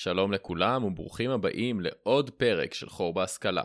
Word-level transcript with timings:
שלום 0.00 0.32
לכולם 0.32 0.84
וברוכים 0.84 1.30
הבאים 1.30 1.80
לעוד 1.80 2.30
פרק 2.30 2.74
של 2.74 2.88
חור 2.88 3.14
בהשכלה. 3.14 3.62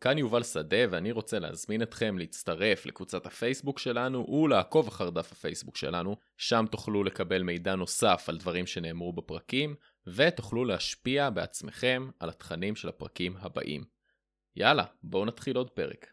כאן 0.00 0.18
יובל 0.18 0.42
שדה 0.42 0.76
ואני 0.90 1.12
רוצה 1.12 1.38
להזמין 1.38 1.82
אתכם 1.82 2.18
להצטרף 2.18 2.86
לקבוצת 2.86 3.26
הפייסבוק 3.26 3.78
שלנו 3.78 4.26
ולעקוב 4.30 4.88
אחר 4.88 5.10
דף 5.10 5.32
הפייסבוק 5.32 5.76
שלנו, 5.76 6.16
שם 6.36 6.64
תוכלו 6.70 7.04
לקבל 7.04 7.42
מידע 7.42 7.74
נוסף 7.74 8.24
על 8.28 8.36
דברים 8.36 8.66
שנאמרו 8.66 9.12
בפרקים, 9.12 9.74
ותוכלו 10.06 10.64
להשפיע 10.64 11.30
בעצמכם 11.30 12.08
על 12.20 12.28
התכנים 12.28 12.76
של 12.76 12.88
הפרקים 12.88 13.36
הבאים. 13.40 13.84
יאללה, 14.56 14.84
בואו 15.02 15.24
נתחיל 15.24 15.56
עוד 15.56 15.70
פרק. 15.70 16.06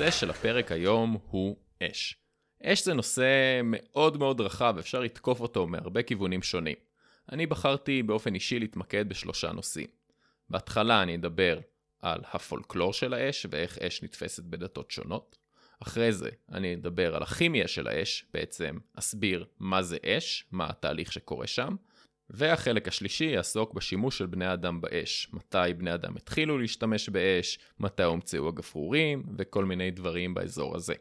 הנושא 0.00 0.18
של 0.18 0.30
הפרק 0.30 0.72
היום 0.72 1.18
הוא 1.30 1.56
אש. 1.82 2.16
אש 2.62 2.84
זה 2.84 2.94
נושא 2.94 3.60
מאוד 3.64 4.16
מאוד 4.16 4.40
רחב, 4.40 4.76
אפשר 4.78 5.00
לתקוף 5.00 5.40
אותו 5.40 5.66
מהרבה 5.66 6.02
כיוונים 6.02 6.42
שונים. 6.42 6.74
אני 7.32 7.46
בחרתי 7.46 8.02
באופן 8.02 8.34
אישי 8.34 8.58
להתמקד 8.58 9.08
בשלושה 9.08 9.52
נושאים. 9.52 9.86
בהתחלה 10.50 11.02
אני 11.02 11.14
אדבר 11.14 11.58
על 12.02 12.20
הפולקלור 12.32 12.92
של 12.92 13.14
האש 13.14 13.46
ואיך 13.50 13.78
אש 13.78 14.02
נתפסת 14.02 14.42
בדתות 14.42 14.90
שונות. 14.90 15.38
אחרי 15.82 16.12
זה 16.12 16.30
אני 16.52 16.74
אדבר 16.74 17.16
על 17.16 17.22
הכימיה 17.22 17.68
של 17.68 17.88
האש, 17.88 18.24
בעצם 18.34 18.78
אסביר 18.94 19.46
מה 19.58 19.82
זה 19.82 19.96
אש, 20.04 20.44
מה 20.52 20.66
התהליך 20.70 21.12
שקורה 21.12 21.46
שם, 21.46 21.76
והחלק 22.30 22.88
השלישי 22.88 23.24
יעסוק 23.24 23.74
בשימוש 23.74 24.18
של 24.18 24.26
בני 24.26 24.52
אדם 24.52 24.80
באש, 24.80 25.30
מתי 25.32 25.74
בני 25.76 25.94
אדם 25.94 26.16
התחילו 26.16 26.58
להשתמש 26.58 27.08
באש, 27.08 27.58
מתי 27.80 28.02
הומצאו 28.02 28.48
הגפרורים, 28.48 29.22
וכל 29.38 29.64
מיני 29.64 29.90
דברים 29.90 30.34
באזור 30.34 30.76
הזה. 30.76 30.94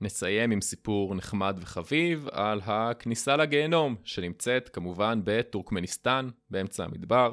נסיים 0.00 0.50
עם 0.50 0.60
סיפור 0.60 1.14
נחמד 1.14 1.58
וחביב 1.60 2.28
על 2.32 2.60
הכניסה 2.64 3.36
לגיהנום, 3.36 3.96
שנמצאת 4.04 4.68
כמובן 4.68 5.20
בטורקמניסטן, 5.24 6.28
באמצע 6.50 6.84
המדבר. 6.84 7.32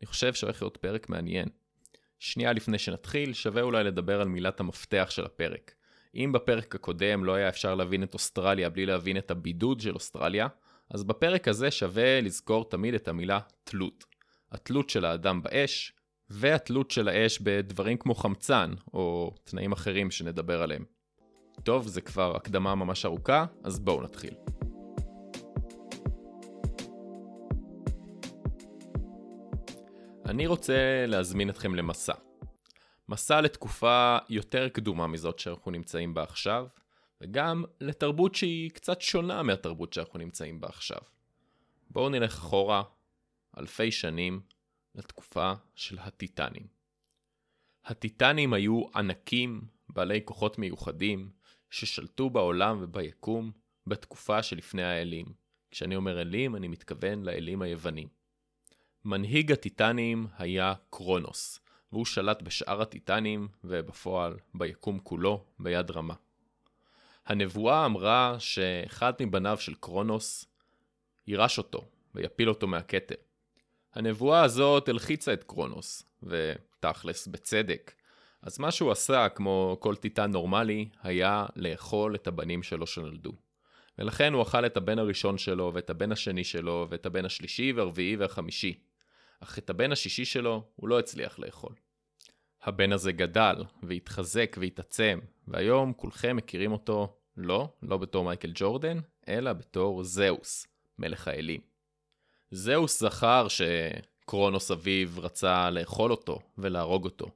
אני 0.00 0.06
חושב 0.06 0.34
שהולך 0.34 0.62
להיות 0.62 0.76
פרק 0.76 1.08
מעניין. 1.08 1.48
שנייה 2.18 2.52
לפני 2.52 2.78
שנתחיל, 2.78 3.32
שווה 3.32 3.62
אולי 3.62 3.84
לדבר 3.84 4.20
על 4.20 4.28
מילת 4.28 4.60
המפתח 4.60 5.06
של 5.10 5.24
הפרק. 5.24 5.74
אם 6.14 6.32
בפרק 6.32 6.74
הקודם 6.74 7.24
לא 7.24 7.34
היה 7.34 7.48
אפשר 7.48 7.74
להבין 7.74 8.02
את 8.02 8.14
אוסטרליה 8.14 8.70
בלי 8.70 8.86
להבין 8.86 9.16
את 9.16 9.30
הבידוד 9.30 9.80
של 9.80 9.94
אוסטרליה, 9.94 10.46
אז 10.90 11.04
בפרק 11.04 11.48
הזה 11.48 11.70
שווה 11.70 12.20
לזכור 12.20 12.70
תמיד 12.70 12.94
את 12.94 13.08
המילה 13.08 13.38
תלות. 13.64 14.04
התלות 14.52 14.90
של 14.90 15.04
האדם 15.04 15.42
באש, 15.42 15.92
והתלות 16.30 16.90
של 16.90 17.08
האש 17.08 17.38
בדברים 17.38 17.96
כמו 17.96 18.14
חמצן, 18.14 18.74
או 18.94 19.34
תנאים 19.44 19.72
אחרים 19.72 20.10
שנדבר 20.10 20.62
עליהם. 20.62 20.84
טוב, 21.62 21.86
זה 21.86 22.00
כבר 22.00 22.36
הקדמה 22.36 22.74
ממש 22.74 23.04
ארוכה, 23.04 23.46
אז 23.64 23.80
בואו 23.80 24.02
נתחיל. 24.02 24.34
אני 30.26 30.46
רוצה 30.46 31.04
להזמין 31.06 31.50
אתכם 31.50 31.74
למסע. 31.74 32.14
מסע 33.08 33.40
לתקופה 33.40 34.18
יותר 34.28 34.68
קדומה 34.68 35.06
מזאת 35.06 35.38
שאנחנו 35.38 35.70
נמצאים 35.70 36.14
בה 36.14 36.22
עכשיו, 36.22 36.66
וגם 37.20 37.64
לתרבות 37.80 38.34
שהיא 38.34 38.70
קצת 38.70 39.00
שונה 39.00 39.42
מהתרבות 39.42 39.92
שאנחנו 39.92 40.18
נמצאים 40.18 40.60
בה 40.60 40.68
עכשיו. 40.68 40.98
בואו 41.90 42.08
נלך 42.08 42.34
אחורה 42.34 42.82
אלפי 43.58 43.92
שנים 43.92 44.40
לתקופה 44.94 45.52
של 45.74 45.98
הטיטנים. 45.98 46.66
הטיטנים 47.84 48.52
היו 48.52 48.82
ענקים 48.94 49.62
בעלי 49.88 50.20
כוחות 50.24 50.58
מיוחדים 50.58 51.30
ששלטו 51.70 52.30
בעולם 52.30 52.78
וביקום 52.80 53.50
בתקופה 53.86 54.42
שלפני 54.42 54.82
האלים. 54.82 55.26
כשאני 55.70 55.96
אומר 55.96 56.20
אלים 56.20 56.56
אני 56.56 56.68
מתכוון 56.68 57.22
לאלים 57.22 57.62
היוונים. 57.62 58.08
מנהיג 59.04 59.52
הטיטנים 59.52 60.26
היה 60.38 60.74
קרונוס, 60.90 61.60
והוא 61.92 62.04
שלט 62.04 62.42
בשאר 62.42 62.82
הטיטנים, 62.82 63.48
ובפועל 63.64 64.36
ביקום 64.54 64.98
כולו, 64.98 65.44
ביד 65.58 65.90
רמה. 65.90 66.14
הנבואה 67.30 67.86
אמרה 67.86 68.36
שאחד 68.38 69.12
מבניו 69.20 69.58
של 69.60 69.74
קרונוס 69.74 70.44
יירש 71.26 71.58
אותו 71.58 71.84
ויפיל 72.14 72.48
אותו 72.48 72.66
מהכתר. 72.66 73.14
הנבואה 73.94 74.42
הזאת 74.42 74.88
הלחיצה 74.88 75.32
את 75.32 75.44
קרונוס, 75.44 76.02
ותכלס 76.22 77.26
בצדק. 77.26 77.92
אז 78.42 78.58
מה 78.58 78.70
שהוא 78.70 78.90
עשה, 78.90 79.28
כמו 79.28 79.76
כל 79.80 79.96
טיטן 79.96 80.30
נורמלי, 80.30 80.88
היה 81.02 81.46
לאכול 81.56 82.14
את 82.14 82.26
הבנים 82.26 82.62
שלו 82.62 82.86
שנולדו. 82.86 83.32
ולכן 83.98 84.32
הוא 84.32 84.42
אכל 84.42 84.66
את 84.66 84.76
הבן 84.76 84.98
הראשון 84.98 85.38
שלו, 85.38 85.70
ואת 85.74 85.90
הבן 85.90 86.12
השני 86.12 86.44
שלו, 86.44 86.86
ואת 86.90 87.06
הבן 87.06 87.24
השלישי 87.24 87.72
והרביעי 87.72 88.16
והחמישי. 88.16 88.80
אך 89.40 89.58
את 89.58 89.70
הבן 89.70 89.92
השישי 89.92 90.24
שלו 90.24 90.64
הוא 90.76 90.88
לא 90.88 90.98
הצליח 90.98 91.38
לאכול. 91.38 91.72
הבן 92.62 92.92
הזה 92.92 93.12
גדל, 93.12 93.56
והתחזק 93.82 94.56
והתעצם, 94.60 95.18
והיום 95.48 95.92
כולכם 95.92 96.36
מכירים 96.36 96.72
אותו 96.72 97.16
לא, 97.36 97.72
לא 97.82 97.96
בתור 97.96 98.24
מייקל 98.24 98.50
ג'ורדן, 98.54 98.98
אלא 99.28 99.52
בתור 99.52 100.04
זהוס, 100.04 100.66
מלך 100.98 101.28
האלים. 101.28 101.60
זהוס 102.50 103.00
זכר 103.00 103.46
שקרונוס 103.48 104.70
אביו 104.70 105.08
רצה 105.16 105.70
לאכול 105.70 106.10
אותו 106.10 106.38
ולהרוג 106.58 107.04
אותו, 107.04 107.26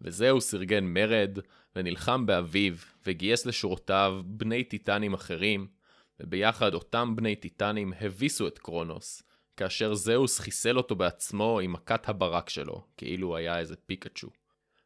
וזהוס 0.00 0.54
ארגן 0.54 0.84
מרד 0.84 1.38
ונלחם 1.76 2.26
באביו 2.26 2.74
וגייס 3.06 3.46
לשורותיו 3.46 4.22
בני 4.24 4.64
טיטנים 4.64 5.14
אחרים, 5.14 5.66
וביחד 6.20 6.74
אותם 6.74 7.16
בני 7.16 7.36
טיטנים 7.36 7.92
הביסו 8.00 8.46
את 8.46 8.58
קרונוס, 8.58 9.22
כאשר 9.56 9.94
זהוס 9.94 10.38
חיסל 10.38 10.76
אותו 10.76 10.94
בעצמו 10.94 11.60
עם 11.60 11.72
מכת 11.72 12.08
הברק 12.08 12.48
שלו, 12.48 12.84
כאילו 12.96 13.36
היה 13.36 13.58
איזה 13.58 13.76
פיקאצ'ו. 13.76 14.28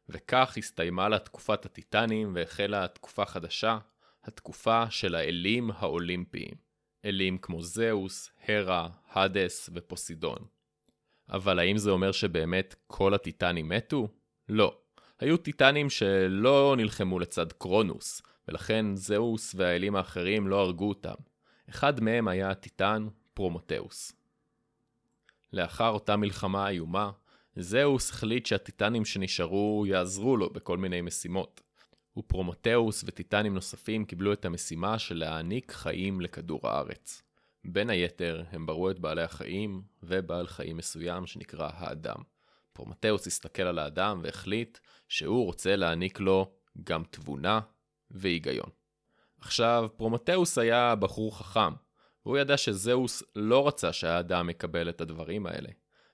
וכך 0.09 0.53
הסתיימה 0.57 1.09
לה 1.09 1.19
תקופת 1.19 1.65
הטיטנים 1.65 2.31
והחלה 2.35 2.87
תקופה 2.87 3.25
חדשה, 3.25 3.77
התקופה 4.27 4.89
של 4.89 5.15
האלים 5.15 5.71
האולימפיים. 5.71 6.67
אלים 7.05 7.37
כמו 7.37 7.61
זאוס, 7.61 8.31
הרה, 8.47 8.89
האדס 9.11 9.69
ופוסידון. 9.73 10.37
אבל 11.29 11.59
האם 11.59 11.77
זה 11.77 11.91
אומר 11.91 12.11
שבאמת 12.11 12.75
כל 12.87 13.13
הטיטנים 13.13 13.69
מתו? 13.69 14.07
לא. 14.49 14.77
היו 15.19 15.37
טיטנים 15.37 15.89
שלא 15.89 16.75
נלחמו 16.77 17.19
לצד 17.19 17.51
קרונוס, 17.51 18.21
ולכן 18.47 18.95
זאוס 18.95 19.55
והאלים 19.55 19.95
האחרים 19.95 20.47
לא 20.47 20.59
הרגו 20.61 20.89
אותם. 20.89 21.15
אחד 21.69 22.01
מהם 22.01 22.27
היה 22.27 22.49
הטיטן 22.49 23.07
פרומתאוס. 23.33 24.11
לאחר 25.53 25.89
אותה 25.89 26.17
מלחמה 26.17 26.69
איומה, 26.69 27.11
זאוס 27.55 28.09
החליט 28.09 28.45
שהטיטנים 28.45 29.05
שנשארו 29.05 29.85
יעזרו 29.87 30.37
לו 30.37 30.49
בכל 30.49 30.77
מיני 30.77 31.01
משימות. 31.01 31.61
ופרומתאוס 32.17 33.03
וטיטנים 33.07 33.53
נוספים 33.53 34.05
קיבלו 34.05 34.33
את 34.33 34.45
המשימה 34.45 34.99
של 34.99 35.17
להעניק 35.17 35.71
חיים 35.71 36.21
לכדור 36.21 36.59
הארץ. 36.63 37.21
בין 37.65 37.89
היתר, 37.89 38.43
הם 38.51 38.65
בראו 38.65 38.91
את 38.91 38.99
בעלי 38.99 39.23
החיים 39.23 39.81
ובעל 40.03 40.47
חיים 40.47 40.77
מסוים 40.77 41.27
שנקרא 41.27 41.69
האדם. 41.73 42.15
פרומתאוס 42.73 43.27
הסתכל 43.27 43.63
על 43.63 43.79
האדם 43.79 44.19
והחליט 44.23 44.77
שהוא 45.07 45.45
רוצה 45.45 45.75
להעניק 45.75 46.19
לו 46.19 46.51
גם 46.83 47.03
תבונה 47.09 47.59
והיגיון. 48.11 48.69
עכשיו, 49.41 49.89
פרומתאוס 49.97 50.57
היה 50.57 50.95
בחור 50.95 51.37
חכם, 51.37 51.73
והוא 52.25 52.37
ידע 52.37 52.57
שזאוס 52.57 53.23
לא 53.35 53.67
רצה 53.67 53.93
שהאדם 53.93 54.49
יקבל 54.49 54.89
את 54.89 55.01
הדברים 55.01 55.45
האלה, 55.45 55.69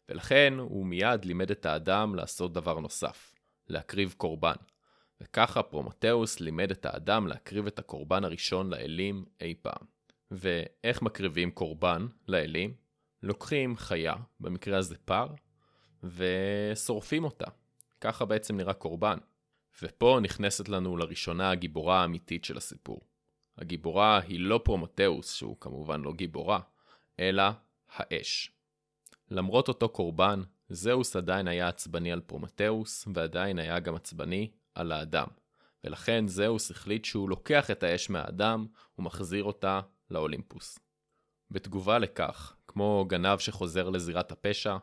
ולכן 0.10 0.54
הוא 0.60 0.86
מיד 0.86 1.26
לימד 1.26 1.52
את 1.52 1.66
האדם 1.66 2.16
לעשות 2.16 2.54
דבר 2.54 2.80
נוסף, 2.80 3.34
להקריב 3.68 4.14
קורבן. 4.18 4.56
וככה 5.24 5.64
פרומתאוס 5.64 6.40
לימד 6.40 6.72
את 6.72 6.86
האדם 6.86 7.28
להקריב 7.28 7.68
את 7.68 7.80
הקורבן 7.80 8.24
הראשון 8.24 8.70
לאלים 8.70 9.26
אי 9.42 9.54
פעם. 9.62 9.86
ואיך 10.32 11.02
מקריבים 11.02 11.52
קורבן 11.52 12.08
לאלים? 12.28 12.74
לוקחים 13.24 13.78
חיה, 13.78 14.14
במקרה 14.40 14.78
הזה 14.78 14.96
פר, 15.06 15.28
ושורפים 16.04 17.24
אותה. 17.24 17.46
ככה 18.02 18.26
בעצם 18.26 18.58
נראה 18.58 18.74
קורבן. 18.74 19.18
ופה 19.82 20.20
נכנסת 20.22 20.70
לנו 20.70 20.98
לראשונה 20.98 21.52
הגיבורה 21.52 22.02
האמיתית 22.02 22.46
של 22.46 22.58
הסיפור. 22.58 23.02
הגיבורה 23.58 24.20
היא 24.20 24.40
לא 24.40 24.62
פרומתאוס, 24.64 25.34
שהוא 25.34 25.58
כמובן 25.60 26.02
לא 26.02 26.14
גיבורה, 26.14 26.60
אלא 27.20 27.44
האש. 27.96 28.52
למרות 29.32 29.68
אותו 29.68 29.90
קורבן, 29.90 30.42
זאוס 30.70 31.16
עדיין 31.16 31.48
היה 31.48 31.68
עצבני 31.68 32.12
על 32.12 32.22
פרומתאוס, 32.22 33.08
ועדיין 33.14 33.60
היה 33.60 33.80
גם 33.80 33.96
עצבני 33.96 34.52
על 34.76 34.92
האדם. 34.92 35.28
ולכן 35.84 36.28
זאוס 36.28 36.72
החליט 36.72 37.06
שהוא 37.06 37.30
לוקח 37.30 37.72
את 37.72 37.84
האש 37.84 38.10
מהאדם 38.10 38.68
ומחזיר 39.00 39.44
אותה 39.44 39.82
לאולימפוס. 40.12 40.80
בתגובה 41.52 42.00
לכך, 42.00 42.56
כמו 42.68 43.06
גנב 43.08 43.40
שחוזר 43.40 43.90
לזירת 43.90 44.32
הפשע, 44.32 44.78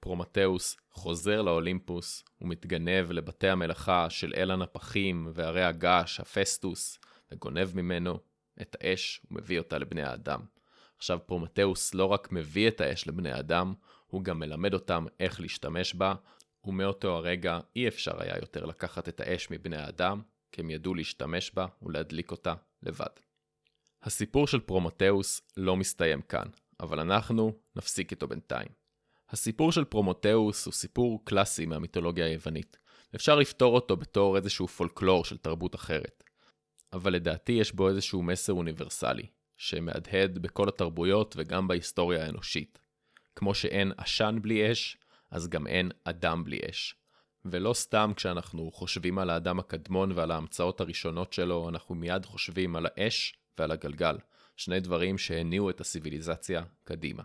פרומתאוס 0.00 0.76
חוזר 0.90 1.42
לאולימפוס 1.42 2.24
ומתגנב 2.40 3.12
לבתי 3.12 3.48
המלאכה 3.48 4.10
של 4.10 4.32
אל 4.36 4.50
הנפחים 4.50 5.28
והרי 5.34 5.64
הגעש, 5.64 6.20
הפייסטוס, 6.20 6.98
וגונב 7.32 7.68
ממנו 7.74 8.18
את 8.60 8.76
האש 8.80 9.20
ומביא 9.30 9.58
אותה 9.58 9.78
לבני 9.78 10.02
האדם. 10.02 10.40
עכשיו 10.96 11.18
פרומתאוס 11.26 11.94
לא 11.94 12.04
רק 12.04 12.32
מביא 12.32 12.68
את 12.68 12.80
האש 12.80 13.08
לבני 13.08 13.32
האדם, 13.32 13.74
הוא 14.06 14.24
גם 14.24 14.38
מלמד 14.38 14.74
אותם 14.74 15.06
איך 15.20 15.40
להשתמש 15.40 15.94
בה, 15.94 16.14
ומאותו 16.66 17.16
הרגע 17.16 17.60
אי 17.76 17.88
אפשר 17.88 18.22
היה 18.22 18.34
יותר 18.40 18.64
לקחת 18.64 19.08
את 19.08 19.20
האש 19.20 19.50
מבני 19.50 19.76
האדם, 19.76 20.22
כי 20.52 20.60
הם 20.60 20.70
ידעו 20.70 20.94
להשתמש 20.94 21.50
בה 21.54 21.66
ולהדליק 21.82 22.30
אותה 22.30 22.54
לבד. 22.82 23.06
הסיפור 24.02 24.46
של 24.46 24.60
פרומתאוס 24.60 25.40
לא 25.56 25.76
מסתיים 25.76 26.22
כאן, 26.22 26.48
אבל 26.80 27.00
אנחנו 27.00 27.52
נפסיק 27.76 28.10
איתו 28.10 28.28
בינתיים. 28.28 28.68
הסיפור 29.30 29.72
של 29.72 29.84
פרומתאוס 29.84 30.66
הוא 30.66 30.72
סיפור 30.72 31.24
קלאסי 31.24 31.66
מהמיתולוגיה 31.66 32.26
היוונית. 32.26 32.78
אפשר 33.14 33.36
לפתור 33.36 33.74
אותו 33.74 33.96
בתור 33.96 34.36
איזשהו 34.36 34.68
פולקלור 34.68 35.24
של 35.24 35.36
תרבות 35.36 35.74
אחרת. 35.74 36.24
אבל 36.92 37.12
לדעתי 37.12 37.52
יש 37.52 37.72
בו 37.72 37.88
איזשהו 37.88 38.22
מסר 38.22 38.52
אוניברסלי, 38.52 39.26
שמהדהד 39.56 40.38
בכל 40.38 40.68
התרבויות 40.68 41.34
וגם 41.38 41.68
בהיסטוריה 41.68 42.24
האנושית. 42.24 42.78
כמו 43.36 43.54
שאין 43.54 43.92
עשן 43.96 44.38
בלי 44.42 44.72
אש, 44.72 44.96
אז 45.30 45.48
גם 45.48 45.66
אין 45.66 45.90
אדם 46.04 46.44
בלי 46.44 46.60
אש. 46.70 46.94
ולא 47.44 47.72
סתם 47.72 48.12
כשאנחנו 48.16 48.70
חושבים 48.72 49.18
על 49.18 49.30
האדם 49.30 49.58
הקדמון 49.58 50.12
ועל 50.12 50.30
ההמצאות 50.30 50.80
הראשונות 50.80 51.32
שלו, 51.32 51.68
אנחנו 51.68 51.94
מיד 51.94 52.24
חושבים 52.24 52.76
על 52.76 52.86
האש 52.86 53.38
ועל 53.58 53.70
הגלגל, 53.70 54.18
שני 54.56 54.80
דברים 54.80 55.18
שהניעו 55.18 55.70
את 55.70 55.80
הסיביליזציה 55.80 56.62
קדימה. 56.84 57.22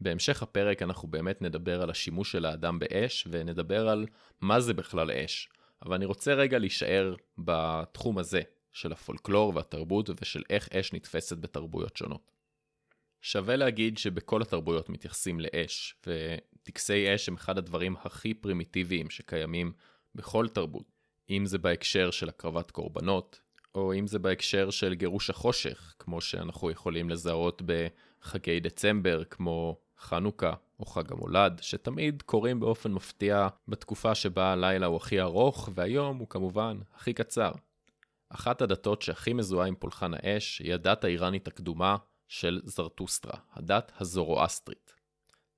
בהמשך 0.00 0.42
הפרק 0.42 0.82
אנחנו 0.82 1.08
באמת 1.08 1.42
נדבר 1.42 1.82
על 1.82 1.90
השימוש 1.90 2.32
של 2.32 2.44
האדם 2.44 2.78
באש, 2.78 3.28
ונדבר 3.30 3.88
על 3.88 4.06
מה 4.40 4.60
זה 4.60 4.74
בכלל 4.74 5.10
אש. 5.10 5.48
אבל 5.82 5.94
אני 5.94 6.04
רוצה 6.04 6.34
רגע 6.34 6.58
להישאר 6.58 7.14
בתחום 7.38 8.18
הזה, 8.18 8.40
של 8.72 8.92
הפולקלור 8.92 9.52
והתרבות 9.54 10.10
ושל 10.20 10.42
איך 10.50 10.68
אש 10.72 10.92
נתפסת 10.92 11.38
בתרבויות 11.38 11.96
שונות. 11.96 12.30
שווה 13.20 13.56
להגיד 13.56 13.98
שבכל 13.98 14.42
התרבויות 14.42 14.88
מתייחסים 14.88 15.40
לאש, 15.40 15.94
וטקסי 16.06 17.14
אש 17.14 17.28
הם 17.28 17.34
אחד 17.34 17.58
הדברים 17.58 17.96
הכי 18.04 18.34
פרימיטיביים 18.34 19.10
שקיימים 19.10 19.72
בכל 20.14 20.48
תרבות. 20.48 20.98
אם 21.30 21.46
זה 21.46 21.58
בהקשר 21.58 22.10
של 22.10 22.28
הקרבת 22.28 22.70
קורבנות, 22.70 23.40
או 23.74 23.94
אם 23.94 24.06
זה 24.06 24.18
בהקשר 24.18 24.70
של 24.70 24.94
גירוש 24.94 25.30
החושך, 25.30 25.94
כמו 25.98 26.20
שאנחנו 26.20 26.70
יכולים 26.70 27.10
לזהות 27.10 27.62
בחגי 27.66 28.60
דצמבר, 28.60 29.24
כמו 29.24 29.76
חנוכה 29.98 30.54
או 30.80 30.86
חג 30.86 31.12
המולד, 31.12 31.58
שתמיד 31.62 32.22
קורים 32.22 32.60
באופן 32.60 32.92
מפתיע 32.92 33.48
בתקופה 33.68 34.14
שבה 34.14 34.52
הלילה 34.52 34.86
הוא 34.86 34.96
הכי 34.96 35.20
ארוך, 35.20 35.68
והיום 35.74 36.16
הוא 36.16 36.28
כמובן 36.28 36.78
הכי 36.94 37.12
קצר. 37.12 37.52
אחת 38.30 38.62
הדתות 38.62 39.02
שהכי 39.02 39.32
מזוהה 39.32 39.68
עם 39.68 39.74
פולחן 39.74 40.14
האש 40.14 40.58
היא 40.58 40.74
הדת 40.74 41.04
האיראנית 41.04 41.48
הקדומה 41.48 41.96
של 42.28 42.60
זרטוסטרה, 42.64 43.40
הדת 43.52 43.92
הזורואסטרית. 44.00 44.94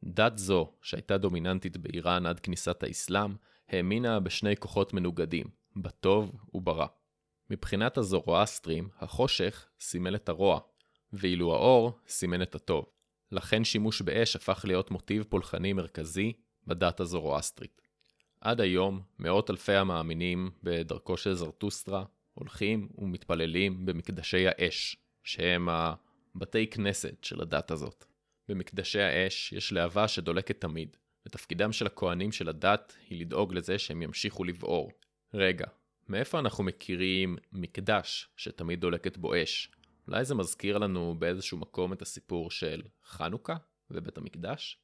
דת 0.05 0.38
זו, 0.38 0.72
שהייתה 0.82 1.19
דומיננטית 1.19 1.76
באיראן 1.76 2.26
עד 2.26 2.40
כניסת 2.40 2.82
האסלאם, 2.82 3.34
האמינה 3.69 4.20
בשני 4.20 4.56
כוחות 4.56 4.94
מנוגדים, 4.94 5.46
בטוב 5.76 6.32
וברע. 6.55 6.87
מבחינת 7.50 7.99
הזורואסטרים, 7.99 8.88
החושך 8.99 9.67
סימל 9.81 10.14
את 10.14 10.28
הרוע, 10.28 10.61
ואילו 11.12 11.55
האור 11.55 11.99
סימן 12.08 12.43
את 12.43 12.55
הטוב. 12.55 12.84
לכן 13.32 13.64
שימוש 13.64 14.02
באש 14.02 14.37
הפך 14.37 14.64
להיות 14.69 14.90
מוטיב 14.90 15.25
פולחני 15.28 15.72
מרכזי 15.72 16.32
בדת 16.67 17.00
הזורואסטרית. 17.00 17.82
עד 18.40 18.61
היום, 18.61 19.02
מאות 19.19 19.50
אלפי 19.50 19.75
המאמינים 19.75 20.50
בדרכו 20.62 21.17
של 21.17 21.34
זרטוסטרה 21.34 22.05
הולכים 22.34 22.88
ומתפללים 22.99 23.87
במקדשי 23.87 24.44
האש, 24.49 24.96
שהם 25.25 25.69
הבתי 26.37 26.67
כנסת 26.67 27.25
של 27.25 27.41
הדת 27.41 27.71
הזאת. 27.71 28.05
במקדשי 28.49 29.00
האש 29.00 29.53
יש 29.53 29.73
להבה 29.73 30.09
שדולקת 30.09 30.61
תמיד, 30.61 30.97
ותפקידם 31.27 31.73
של 31.73 31.87
הכהנים 31.87 32.32
של 32.32 32.49
הדת 32.49 32.97
היא 33.09 33.21
לדאוג 33.21 33.55
לזה 33.55 33.79
שהם 33.79 34.03
ימשיכו 34.03 34.44
לבעור. 34.44 34.93
רגע, 35.35 35.67
מאיפה 36.09 36.38
אנחנו 36.38 36.65
מכירים 36.65 37.37
מקדש 37.53 38.29
שתמיד 38.37 38.81
דולקת 38.81 39.17
בו 39.17 39.43
אש? 39.43 39.71
אולי 40.09 40.25
זה 40.25 40.35
מזכיר 40.35 40.79
לנו 40.79 41.15
באיזשהו 41.19 41.59
מקום 41.59 41.93
את 41.93 42.03
הסיפור 42.03 42.50
של 42.50 42.82
חנוכה 43.05 43.56
ובית 43.91 44.19
המקדש? 44.19 44.79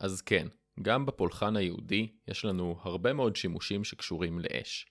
אז 0.00 0.22
כן, 0.22 0.48
גם 0.82 1.06
בפולחן 1.06 1.56
היהודי 1.56 2.08
יש 2.28 2.44
לנו 2.44 2.78
הרבה 2.82 3.12
מאוד 3.12 3.36
שימושים 3.36 3.84
שקשורים 3.84 4.38
לאש. 4.38 4.86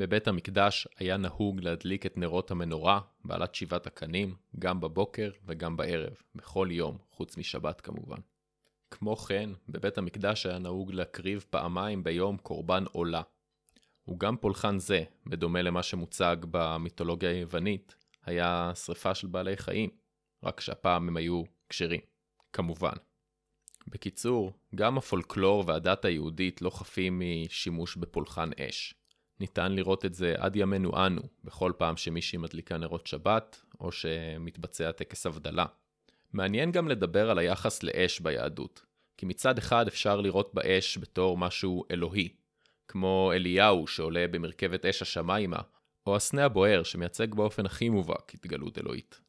בבית 0.00 0.28
המקדש 0.28 0.88
היה 0.96 1.16
נהוג 1.16 1.60
להדליק 1.60 2.06
את 2.06 2.16
נרות 2.16 2.50
המנורה, 2.50 3.00
בעלת 3.24 3.54
שבעת 3.54 3.86
הקנים, 3.86 4.34
גם 4.58 4.80
בבוקר 4.80 5.30
וגם 5.46 5.76
בערב, 5.76 6.12
בכל 6.34 6.68
יום, 6.70 6.98
חוץ 7.10 7.36
משבת 7.36 7.80
כמובן. 7.80 8.16
כמו 8.90 9.16
כן, 9.16 9.50
בבית 9.68 9.98
המקדש 9.98 10.46
היה 10.46 10.58
נהוג 10.58 10.92
להקריב 10.92 11.44
פעמיים 11.50 12.04
ביום 12.04 12.36
קורבן 12.36 12.84
עולה. 12.92 13.22
וגם 14.08 14.36
פולחן 14.36 14.78
זה, 14.78 15.04
בדומה 15.26 15.62
למה 15.62 15.82
שמוצג 15.82 16.36
במיתולוגיה 16.50 17.30
היוונית, 17.30 17.94
היה 18.24 18.72
שריפה 18.74 19.14
של 19.14 19.26
בעלי 19.26 19.56
חיים, 19.56 19.90
רק 20.42 20.60
שהפעם 20.60 21.08
הם 21.08 21.16
היו 21.16 21.42
כשרים, 21.68 22.00
כמובן. 22.52 22.94
בקיצור, 23.86 24.52
גם 24.74 24.98
הפולקלור 24.98 25.64
והדת 25.66 26.04
היהודית 26.04 26.62
לא 26.62 26.70
חפים 26.70 27.22
משימוש 27.22 27.96
בפולחן 27.96 28.50
אש. 28.60 28.99
ניתן 29.40 29.72
לראות 29.72 30.04
את 30.04 30.14
זה 30.14 30.34
עד 30.38 30.56
ימינו 30.56 31.06
אנו, 31.06 31.22
בכל 31.44 31.72
פעם 31.76 31.96
שמישהי 31.96 32.38
מדליקה 32.38 32.76
נרות 32.76 33.06
שבת, 33.06 33.62
או 33.80 33.92
שמתבצע 33.92 34.92
טקס 34.92 35.26
הבדלה. 35.26 35.66
מעניין 36.32 36.72
גם 36.72 36.88
לדבר 36.88 37.30
על 37.30 37.38
היחס 37.38 37.82
לאש 37.82 38.20
ביהדות, 38.20 38.86
כי 39.16 39.26
מצד 39.26 39.58
אחד 39.58 39.86
אפשר 39.86 40.20
לראות 40.20 40.54
באש 40.54 40.98
בתור 40.98 41.38
משהו 41.38 41.84
אלוהי, 41.90 42.28
כמו 42.88 43.32
אליהו 43.34 43.86
שעולה 43.86 44.26
במרכבת 44.28 44.84
אש 44.84 45.02
השמיימה, 45.02 45.60
או 46.06 46.16
הסנה 46.16 46.44
הבוער 46.44 46.82
שמייצג 46.82 47.34
באופן 47.34 47.66
הכי 47.66 47.88
מובהק 47.88 48.34
התגלות 48.34 48.78
אלוהית. 48.78 49.20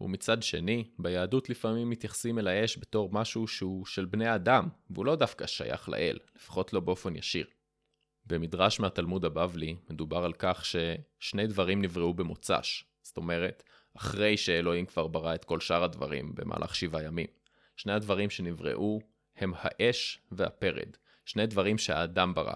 ומצד 0.00 0.42
שני, 0.42 0.84
ביהדות 0.98 1.50
לפעמים 1.50 1.90
מתייחסים 1.90 2.38
אל 2.38 2.48
האש 2.48 2.78
בתור 2.78 3.10
משהו 3.12 3.46
שהוא 3.46 3.86
של 3.86 4.04
בני 4.04 4.26
האדם, 4.26 4.68
והוא 4.90 5.06
לא 5.06 5.16
דווקא 5.16 5.46
שייך 5.46 5.88
לאל, 5.88 6.18
לפחות 6.36 6.72
לא 6.72 6.80
באופן 6.80 7.16
ישיר. 7.16 7.46
במדרש 8.28 8.80
מהתלמוד 8.80 9.24
הבבלי 9.24 9.76
מדובר 9.90 10.24
על 10.24 10.32
כך 10.32 10.64
ששני 10.64 11.46
דברים 11.46 11.82
נבראו 11.82 12.14
במוצ"ש, 12.14 12.84
זאת 13.02 13.16
אומרת, 13.16 13.62
אחרי 13.96 14.36
שאלוהים 14.36 14.86
כבר 14.86 15.06
ברא 15.06 15.34
את 15.34 15.44
כל 15.44 15.60
שאר 15.60 15.84
הדברים 15.84 16.34
במהלך 16.34 16.74
שבעה 16.74 17.02
ימים. 17.02 17.26
שני 17.76 17.92
הדברים 17.92 18.30
שנבראו 18.30 19.00
הם 19.36 19.52
האש 19.56 20.20
והפרד, 20.32 20.96
שני 21.24 21.46
דברים 21.46 21.78
שהאדם 21.78 22.34
ברא. 22.34 22.54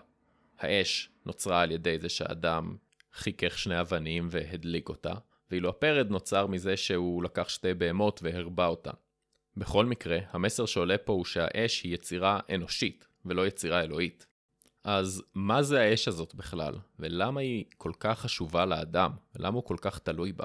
האש 0.59 1.11
נוצרה 1.26 1.62
על 1.62 1.71
ידי 1.71 1.99
זה 1.99 2.09
שהאדם 2.09 2.76
חיכך 3.14 3.59
שני 3.59 3.81
אבנים 3.81 4.29
והדליק 4.31 4.88
אותה, 4.88 5.14
ואילו 5.50 5.69
הפרד 5.69 6.11
נוצר 6.11 6.47
מזה 6.47 6.76
שהוא 6.76 7.23
לקח 7.23 7.49
שתי 7.49 7.75
בהמות 7.75 8.21
והרבה 8.23 8.67
אותן. 8.67 8.91
בכל 9.57 9.87
מקרה, 9.87 10.19
המסר 10.31 10.67
שעולה 10.67 10.99
פה 10.99 11.12
הוא 11.12 11.25
שהאש 11.25 11.83
היא 11.83 11.95
יצירה 11.95 12.41
אנושית, 12.55 13.07
ולא 13.25 13.47
יצירה 13.47 13.83
אלוהית. 13.83 14.26
אז 14.85 15.23
מה 15.35 15.62
זה 15.62 15.81
האש 15.81 16.09
הזאת 16.09 16.35
בכלל, 16.35 16.75
ולמה 16.99 17.41
היא 17.41 17.65
כל 17.77 17.93
כך 18.01 18.19
חשובה 18.19 18.67
לאדם, 18.67 19.11
ולמה 19.37 19.57
הוא 19.57 19.65
כל 19.65 19.77
כך 19.81 19.99
תלוי 19.99 20.33
בה? 20.33 20.45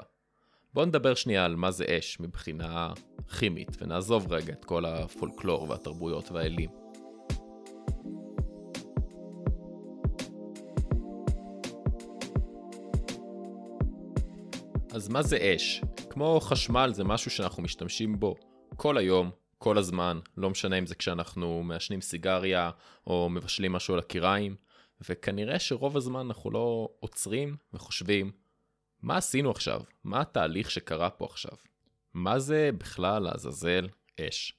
בואו 0.74 0.86
נדבר 0.86 1.14
שנייה 1.14 1.44
על 1.44 1.56
מה 1.56 1.70
זה 1.70 1.84
אש 1.88 2.20
מבחינה 2.20 2.92
כימית, 3.38 3.76
ונעזוב 3.80 4.32
רגע 4.32 4.52
את 4.52 4.64
כל 4.64 4.84
הפולקלור 4.84 5.70
והתרבויות 5.70 6.30
והאלים. 6.32 6.70
אז 14.92 15.08
מה 15.08 15.22
זה 15.22 15.38
אש? 15.56 15.82
כמו 16.10 16.40
חשמל 16.40 16.90
זה 16.94 17.04
משהו 17.04 17.30
שאנחנו 17.30 17.62
משתמשים 17.62 18.20
בו 18.20 18.34
כל 18.76 18.98
היום, 18.98 19.30
כל 19.58 19.78
הזמן, 19.78 20.20
לא 20.36 20.50
משנה 20.50 20.78
אם 20.78 20.86
זה 20.86 20.94
כשאנחנו 20.94 21.62
מעשנים 21.62 22.00
סיגריה 22.00 22.70
או 23.06 23.28
מבשלים 23.30 23.72
משהו 23.72 23.94
על 23.94 24.00
הקיריים, 24.00 24.56
וכנראה 25.08 25.58
שרוב 25.58 25.96
הזמן 25.96 26.26
אנחנו 26.26 26.50
לא 26.50 26.88
עוצרים 27.00 27.56
וחושבים, 27.72 28.30
מה 29.02 29.16
עשינו 29.16 29.50
עכשיו? 29.50 29.80
מה 30.04 30.20
התהליך 30.20 30.70
שקרה 30.70 31.10
פה 31.10 31.24
עכשיו? 31.24 31.52
מה 32.14 32.38
זה 32.38 32.70
בכלל 32.78 33.22
לעזאזל 33.22 33.88
אש? 34.20 34.52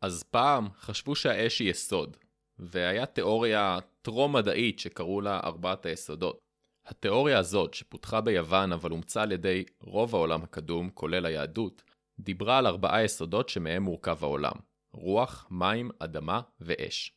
אז 0.00 0.22
פעם 0.22 0.68
חשבו 0.80 1.14
שהאש 1.14 1.58
היא 1.58 1.70
יסוד, 1.70 2.16
והיה 2.58 3.06
תיאוריה 3.06 3.78
טרום-מדעית 4.02 4.78
שקראו 4.78 5.20
לה 5.20 5.40
ארבעת 5.44 5.86
היסודות. 5.86 6.38
התיאוריה 6.86 7.38
הזאת, 7.38 7.74
שפותחה 7.74 8.20
ביוון 8.20 8.72
אבל 8.72 8.90
אומצה 8.90 9.22
על 9.22 9.32
ידי 9.32 9.64
רוב 9.80 10.14
העולם 10.14 10.42
הקדום, 10.42 10.90
כולל 10.94 11.26
היהדות, 11.26 11.82
דיברה 12.18 12.58
על 12.58 12.66
ארבעה 12.66 13.04
יסודות 13.04 13.48
שמהם 13.48 13.82
מורכב 13.82 14.18
העולם 14.24 14.54
רוח, 14.92 15.46
מים, 15.50 15.90
אדמה 15.98 16.40
ואש. 16.60 17.12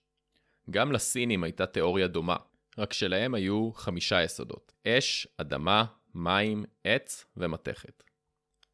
גם 0.70 0.92
לסינים 0.92 1.44
הייתה 1.44 1.66
תיאוריה 1.66 2.08
דומה, 2.08 2.36
רק 2.78 2.94
שלהם 2.94 3.36
היו 3.36 3.72
חמישה 3.74 4.24
יסודות 4.24 4.74
אש, 4.88 5.28
אדמה, 5.38 5.86
מים, 6.14 6.66
עץ 6.84 7.26
ומתכת. 7.38 8.04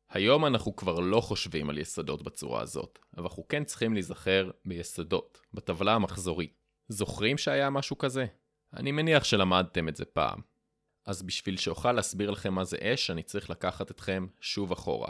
היום 0.10 0.46
אנחנו 0.46 0.76
כבר 0.76 1.00
לא 1.00 1.22
חושבים 1.22 1.70
על 1.70 1.78
יסודות 1.78 2.24
בצורה 2.24 2.62
הזאת, 2.62 3.00
אבל 3.18 3.24
אנחנו 3.24 3.48
כן 3.48 3.64
צריכים 3.64 3.94
להיזכר 3.94 4.52
ביסודות, 4.66 5.42
בטבלה 5.54 5.94
המחזורית. 5.94 6.62
זוכרים 6.88 7.38
שהיה 7.38 7.70
משהו 7.70 7.98
כזה? 7.98 8.26
אני 8.74 8.92
מניח 8.92 9.24
שלמדתם 9.24 9.90
את 9.90 9.96
זה 9.96 10.06
פעם. 10.06 10.42
אז 11.06 11.24
בשביל 11.24 11.58
שאוכל 11.58 11.92
להסביר 11.92 12.32
לכם 12.32 12.54
מה 12.54 12.64
זה 12.64 12.78
אש, 12.82 13.12
אני 13.12 13.24
צריך 13.24 13.50
לקחת 13.50 13.92
אתכם 13.92 14.28
שוב 14.40 14.72
אחורה. 14.72 15.10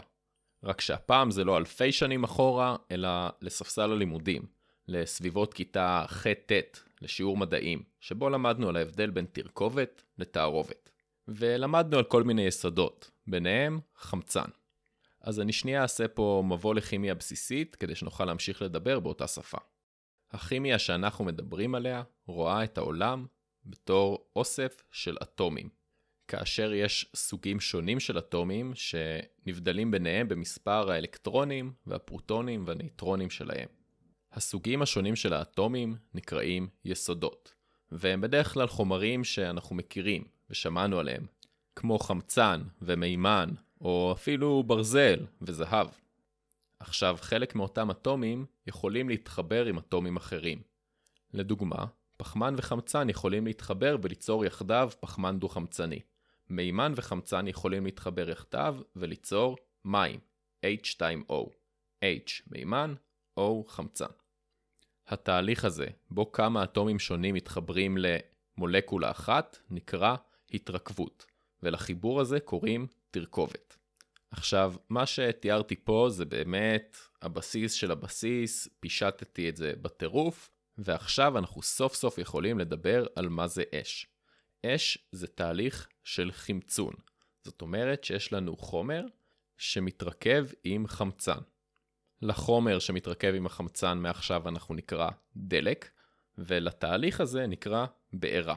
רק 0.64 0.80
שהפעם 0.80 1.30
זה 1.30 1.44
לא 1.44 1.56
אלפי 1.56 1.92
שנים 1.92 2.24
אחורה, 2.24 2.76
אלא 2.90 3.08
לספסל 3.40 3.92
הלימודים, 3.92 4.42
לסביבות 4.88 5.54
כיתה 5.54 6.04
ח'-ט', 6.08 6.80
לשיעור 7.00 7.36
מדעים, 7.36 7.82
שבו 8.00 8.30
למדנו 8.30 8.68
על 8.68 8.76
ההבדל 8.76 9.10
בין 9.10 9.26
תרכובת 9.32 10.02
לתערובת. 10.18 10.90
ולמדנו 11.28 11.98
על 11.98 12.04
כל 12.04 12.22
מיני 12.22 12.42
יסודות, 12.42 13.10
ביניהם 13.26 13.80
חמצן. 13.96 14.48
אז 15.20 15.40
אני 15.40 15.52
שנייה 15.52 15.82
אעשה 15.82 16.08
פה 16.08 16.42
מבוא 16.46 16.74
לכימיה 16.74 17.14
בסיסית, 17.14 17.74
כדי 17.74 17.94
שנוכל 17.94 18.24
להמשיך 18.24 18.62
לדבר 18.62 19.00
באותה 19.00 19.26
שפה. 19.26 19.58
הכימיה 20.30 20.78
שאנחנו 20.78 21.24
מדברים 21.24 21.74
עליה 21.74 22.02
רואה 22.26 22.64
את 22.64 22.78
העולם 22.78 23.26
בתור 23.64 24.30
אוסף 24.36 24.82
של 24.90 25.16
אטומים. 25.22 25.68
כאשר 26.32 26.72
יש 26.72 27.06
סוגים 27.16 27.60
שונים 27.60 28.00
של 28.00 28.18
אטומים 28.18 28.72
שנבדלים 28.74 29.90
ביניהם 29.90 30.28
במספר 30.28 30.90
האלקטרונים 30.90 31.72
והפרוטונים 31.86 32.64
והנייטרונים 32.66 33.30
שלהם. 33.30 33.68
הסוגים 34.32 34.82
השונים 34.82 35.16
של 35.16 35.32
האטומים 35.32 35.96
נקראים 36.14 36.68
יסודות, 36.84 37.54
והם 37.90 38.20
בדרך 38.20 38.52
כלל 38.52 38.66
חומרים 38.66 39.24
שאנחנו 39.24 39.76
מכירים 39.76 40.24
ושמענו 40.50 40.98
עליהם, 40.98 41.26
כמו 41.76 41.98
חמצן 41.98 42.62
ומימן, 42.82 43.50
או 43.80 44.12
אפילו 44.16 44.62
ברזל 44.62 45.26
וזהב. 45.42 45.86
עכשיו, 46.78 47.16
חלק 47.20 47.54
מאותם 47.54 47.90
אטומים 47.90 48.46
יכולים 48.66 49.08
להתחבר 49.08 49.66
עם 49.66 49.78
אטומים 49.78 50.16
אחרים. 50.16 50.62
לדוגמה, 51.34 51.84
פחמן 52.16 52.54
וחמצן 52.56 53.08
יכולים 53.08 53.46
להתחבר 53.46 53.96
וליצור 54.02 54.44
יחדיו 54.44 54.90
פחמן 55.00 55.38
דו-חמצני. 55.38 56.00
מימן 56.52 56.92
וחמצן 56.96 57.48
יכולים 57.48 57.84
להתחבר 57.84 58.30
יחדיו 58.30 58.76
וליצור 58.96 59.56
מים, 59.84 60.20
H2O. 60.66 61.50
H 62.04 62.42
מימן, 62.50 62.94
O 63.38 63.42
חמצן. 63.68 64.10
התהליך 65.06 65.64
הזה, 65.64 65.86
בו 66.10 66.32
כמה 66.32 66.64
אטומים 66.64 66.98
שונים 66.98 67.34
מתחברים 67.34 67.98
למולקולה 67.98 69.10
אחת, 69.10 69.58
נקרא 69.70 70.16
התרכבות, 70.54 71.26
ולחיבור 71.62 72.20
הזה 72.20 72.40
קוראים 72.40 72.86
תרכובת. 73.10 73.76
עכשיו, 74.30 74.74
מה 74.88 75.06
שתיארתי 75.06 75.76
פה 75.76 76.06
זה 76.10 76.24
באמת 76.24 76.96
הבסיס 77.22 77.72
של 77.72 77.90
הבסיס, 77.90 78.68
פישטתי 78.80 79.48
את 79.48 79.56
זה 79.56 79.72
בטירוף, 79.82 80.50
ועכשיו 80.78 81.38
אנחנו 81.38 81.62
סוף 81.62 81.94
סוף 81.94 82.18
יכולים 82.18 82.58
לדבר 82.58 83.06
על 83.16 83.28
מה 83.28 83.48
זה 83.48 83.62
אש. 83.74 84.11
אש 84.66 84.98
זה 85.12 85.26
תהליך 85.26 85.88
של 86.04 86.32
חמצון. 86.32 86.94
זאת 87.44 87.62
אומרת 87.62 88.04
שיש 88.04 88.32
לנו 88.32 88.56
חומר 88.56 89.04
שמתרכב 89.56 90.46
עם 90.64 90.86
חמצן. 90.86 91.38
לחומר 92.22 92.78
שמתרכב 92.78 93.32
עם 93.36 93.46
החמצן 93.46 93.98
מעכשיו 93.98 94.48
אנחנו 94.48 94.74
נקרא 94.74 95.10
דלק, 95.36 95.90
ולתהליך 96.38 97.20
הזה 97.20 97.46
נקרא 97.46 97.86
בעירה. 98.12 98.54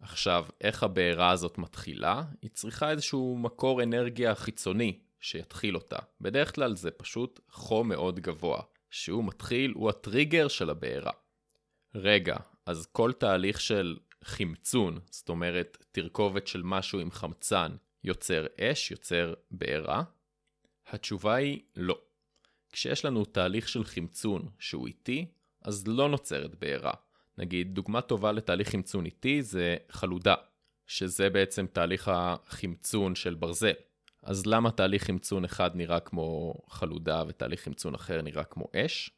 עכשיו, 0.00 0.46
איך 0.60 0.82
הבעירה 0.82 1.30
הזאת 1.30 1.58
מתחילה? 1.58 2.22
היא 2.42 2.50
צריכה 2.50 2.90
איזשהו 2.90 3.38
מקור 3.38 3.82
אנרגיה 3.82 4.34
חיצוני 4.34 4.98
שיתחיל 5.20 5.74
אותה. 5.74 5.98
בדרך 6.20 6.54
כלל 6.54 6.76
זה 6.76 6.90
פשוט 6.90 7.40
חום 7.50 7.88
מאוד 7.88 8.20
גבוה, 8.20 8.62
שהוא 8.90 9.24
מתחיל, 9.24 9.72
הוא 9.74 9.88
הטריגר 9.90 10.48
של 10.48 10.70
הבעירה. 10.70 11.12
רגע, 11.94 12.36
אז 12.66 12.86
כל 12.92 13.12
תהליך 13.12 13.60
של 13.60 13.96
חמצון, 14.24 14.98
זאת 15.10 15.28
אומרת 15.28 15.84
תרכובת 15.92 16.46
של 16.46 16.62
משהו 16.62 17.00
עם 17.00 17.10
חמצן, 17.10 17.72
יוצר 18.04 18.46
אש, 18.60 18.90
יוצר 18.90 19.34
בעירה? 19.50 20.02
התשובה 20.86 21.34
היא 21.34 21.60
לא. 21.76 21.98
כשיש 22.72 23.04
לנו 23.04 23.24
תהליך 23.24 23.68
של 23.68 23.84
חמצון 23.84 24.48
שהוא 24.58 24.86
איטי, 24.86 25.26
אז 25.62 25.88
לא 25.88 26.08
נוצרת 26.08 26.54
בעירה. 26.54 26.92
נגיד, 27.38 27.74
דוגמה 27.74 28.00
טובה 28.00 28.32
לתהליך 28.32 28.68
חמצון 28.68 29.04
איטי 29.04 29.42
זה 29.42 29.76
חלודה, 29.90 30.34
שזה 30.86 31.30
בעצם 31.30 31.66
תהליך 31.66 32.10
החמצון 32.14 33.14
של 33.14 33.34
ברזל. 33.34 33.72
אז 34.22 34.46
למה 34.46 34.70
תהליך 34.70 35.04
חמצון 35.04 35.44
אחד 35.44 35.76
נראה 35.76 36.00
כמו 36.00 36.54
חלודה 36.68 37.22
ותהליך 37.28 37.60
חמצון 37.60 37.94
אחר 37.94 38.22
נראה 38.22 38.44
כמו 38.44 38.64
אש? 38.76 39.10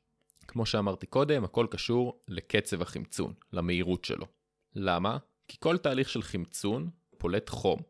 כמו 0.48 0.66
שאמרתי 0.66 1.06
קודם, 1.06 1.44
הכל 1.44 1.66
קשור 1.70 2.22
לקצב 2.28 2.82
החמצון, 2.82 3.32
למהירות 3.52 4.04
שלו. 4.04 4.26
למה? 4.74 5.18
כי 5.48 5.56
כל 5.60 5.78
תהליך 5.78 6.08
של 6.08 6.22
חמצון 6.22 6.90
פולט 7.18 7.48
חום. 7.48 7.80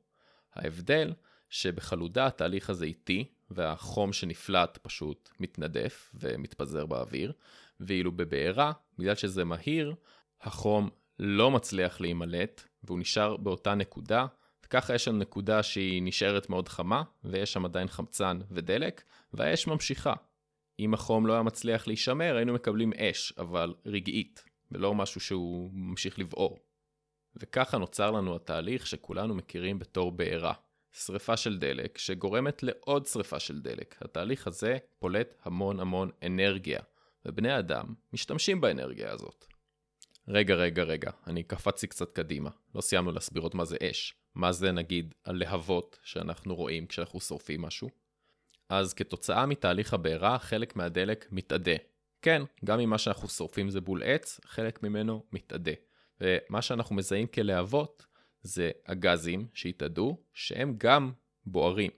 ההבדל 0.55 1.13
שבחלודה 1.51 2.27
התהליך 2.27 2.71
הזה 2.71 2.85
איטי, 2.85 3.25
והחום 3.51 4.13
שנפלט 4.13 4.79
פשוט 4.83 5.31
מתנדף 5.41 6.11
ומתפזר 6.15 6.87
באוויר, 6.87 7.33
ואילו 7.81 8.13
בבעירה, 8.13 8.73
בגלל 8.99 9.15
שזה 9.15 9.45
מהיר, 9.45 9.95
החום 10.41 10.91
לא 11.19 11.51
מצליח 11.51 12.01
להימלט, 12.01 12.63
והוא 12.85 12.99
נשאר 12.99 13.37
באותה 13.37 13.75
נקודה, 13.75 14.27
וככה 14.67 14.95
יש 14.95 15.09
לנו 15.09 15.19
נקודה 15.19 15.63
שהיא 15.63 16.03
נשארת 16.03 16.51
מאוד 16.51 16.69
חמה, 16.69 17.03
ויש 17.25 17.53
שם 17.53 17.65
עדיין 17.65 17.89
חמצן 17.89 18.39
ודלק, 18.51 19.03
והאש 19.33 19.67
ממשיכה. 19.67 20.15
אם 20.79 20.95
החום 20.95 21.27
לא 21.27 21.33
היה 21.33 21.43
מצליח 21.43 21.87
להישמר, 21.87 22.37
היינו 22.37 22.53
מקבלים 22.53 22.93
אש, 22.93 23.33
אבל 23.39 23.75
רגעית, 23.87 24.45
ולא 24.73 24.95
משהו 24.95 25.21
שהוא 25.21 25.71
ממשיך 25.73 26.19
לבעור. 26.19 26.59
וככה 27.37 27.79
נוצר 27.79 28.11
לנו 28.11 28.37
התהליך 28.37 28.87
שכולנו 28.87 29.35
מכירים 29.35 29.79
בתור 29.79 30.13
בעירה. 30.13 30.53
שריפה 30.93 31.37
של 31.37 31.59
דלק 31.59 31.99
שגורמת 31.99 32.63
לעוד 32.63 33.07
שריפה 33.07 33.41
של 33.41 33.61
דלק. 33.61 33.97
התהליך 34.01 34.47
הזה 34.47 34.79
פולט 34.99 35.35
המון 35.45 35.81
המון 35.81 36.11
אנרגיה, 36.27 36.81
ובני 37.27 37.59
אדם 37.59 37.95
משתמשים 38.13 38.61
באנרגיה 38.61 39.13
הזאת. 39.13 39.45
רגע, 40.29 40.55
רגע, 40.55 40.83
רגע, 40.83 41.11
אני 41.27 41.43
קפצתי 41.43 41.87
קצת 41.87 42.13
קדימה. 42.13 42.51
לא 42.75 42.81
סיימנו 42.81 43.13
להסביר 43.13 43.43
עוד 43.43 43.57
מה 43.57 43.65
זה 43.65 43.77
אש. 43.91 44.15
מה 44.35 44.53
זה 44.53 44.73
נגיד 44.73 45.15
הלהבות 45.25 45.99
שאנחנו 46.03 46.55
רואים 46.55 46.87
כשאנחנו 46.87 47.21
שורפים 47.21 47.63
משהו? 47.63 47.89
אז 48.69 48.95
כתוצאה 48.95 49.47
מתהליך 49.47 49.95
הבעירה, 49.95 50.39
חלק 50.39 50.77
מהדלק 50.77 51.27
מתאדה. 51.31 51.77
כן, 52.23 52.43
גם 52.65 52.81
אם 52.81 52.91
מה 52.91 52.99
שאנחנו 52.99 53.29
שורפים 53.29 53.71
זה 53.71 53.81
בול 53.81 54.03
עץ, 54.03 54.41
חלק 54.45 54.83
ממנו 54.83 55.25
מתאדה. 55.33 55.73
ומה 56.23 56.63
שאנחנו 56.63 56.97
מזהים 56.97 57.27
כלהבות 57.27 58.07
זה 58.43 58.71
הגזים 58.87 59.47
שהתאדו, 59.55 60.19
שהם 60.33 60.75
גם 60.79 61.13
בוערים. 61.47 61.91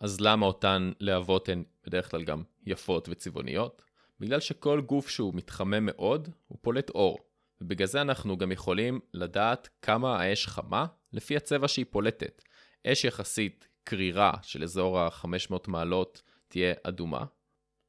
אז 0.00 0.20
למה 0.20 0.46
אותן 0.46 0.92
להבות 1.00 1.48
הן 1.48 1.64
בדרך 1.86 2.10
כלל 2.10 2.24
גם 2.24 2.42
יפות 2.66 3.08
וצבעוניות? 3.08 3.82
בגלל 4.20 4.40
שכל 4.40 4.80
גוף 4.80 5.08
שהוא 5.08 5.34
מתחמם 5.34 5.86
מאוד, 5.86 6.28
הוא 6.46 6.58
פולט 6.60 6.90
אור. 6.90 7.18
ובגלל 7.60 7.86
זה 7.86 8.00
אנחנו 8.00 8.38
גם 8.38 8.52
יכולים 8.52 9.00
לדעת 9.14 9.68
כמה 9.82 10.16
האש 10.20 10.46
חמה 10.46 10.86
לפי 11.12 11.36
הצבע 11.36 11.68
שהיא 11.68 11.86
פולטת. 11.90 12.42
אש 12.86 13.04
יחסית 13.04 13.68
קרירה 13.84 14.32
של 14.42 14.62
אזור 14.62 14.98
ה-500 14.98 15.56
מעלות 15.66 16.22
תהיה 16.48 16.74
אדומה. 16.82 17.24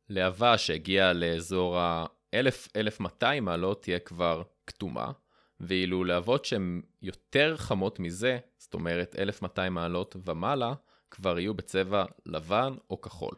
להבה 0.09 0.57
שהגיעה 0.57 1.13
לאזור 1.13 1.77
ה-1000-1200 1.79 3.41
מעלות 3.41 3.81
תהיה 3.81 3.99
כבר 3.99 4.43
כתומה. 4.67 5.11
ואילו 5.59 6.03
להבות 6.03 6.45
שהן 6.45 6.81
יותר 7.01 7.57
חמות 7.57 7.99
מזה, 7.99 8.39
זאת 8.57 8.73
אומרת 8.73 9.15
1200 9.19 9.73
מעלות 9.73 10.15
ומעלה, 10.25 10.73
כבר 11.11 11.39
יהיו 11.39 11.53
בצבע 11.53 12.05
לבן 12.25 12.75
או 12.89 13.01
כחול. 13.01 13.35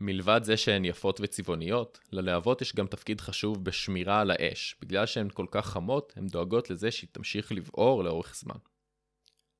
מלבד 0.00 0.40
זה 0.42 0.56
שהן 0.56 0.84
יפות 0.84 1.20
וצבעוניות, 1.22 2.00
ללהבות 2.12 2.62
יש 2.62 2.74
גם 2.74 2.86
תפקיד 2.86 3.20
חשוב 3.20 3.64
בשמירה 3.64 4.20
על 4.20 4.30
האש. 4.30 4.76
בגלל 4.80 5.06
שהן 5.06 5.28
כל 5.34 5.46
כך 5.50 5.66
חמות, 5.66 6.12
הן 6.16 6.26
דואגות 6.26 6.70
לזה 6.70 6.90
שהיא 6.90 7.10
תמשיך 7.12 7.52
לבעור 7.52 8.04
לאורך 8.04 8.36
זמן. 8.36 8.58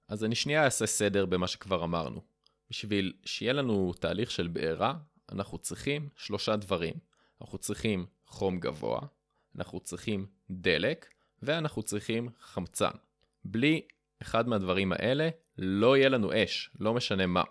אז 0.09 0.25
אני 0.25 0.35
שנייה 0.35 0.65
אעשה 0.65 0.87
סדר 0.87 1.27
במה 1.27 1.47
שכבר 1.47 1.85
אמרנו. 1.85 2.21
בשביל 2.71 3.13
שיהיה 3.25 3.53
לנו 3.53 3.93
תהליך 3.93 4.31
של 4.31 4.47
בעירה, 4.49 4.95
אנחנו 5.33 5.59
צריכים 5.59 6.09
שלושה 6.17 6.57
דברים. 6.57 6.95
אנחנו 7.41 7.59
צריכים 7.59 8.07
חום 8.27 8.61
גבוה, 8.61 9.01
אנחנו 9.57 9.81
צריכים 9.81 10.27
דלק, 10.51 11.07
ואנחנו 11.47 11.83
צריכים 11.83 12.29
חמצן. 12.41 12.91
בלי 13.45 13.81
אחד 14.23 14.49
מהדברים 14.49 14.93
האלה, 14.93 15.29
לא 15.59 15.97
יהיה 15.97 16.09
לנו 16.09 16.31
אש, 16.35 16.71
לא 16.81 16.95
משנה 16.95 17.27
מה. 17.27 17.43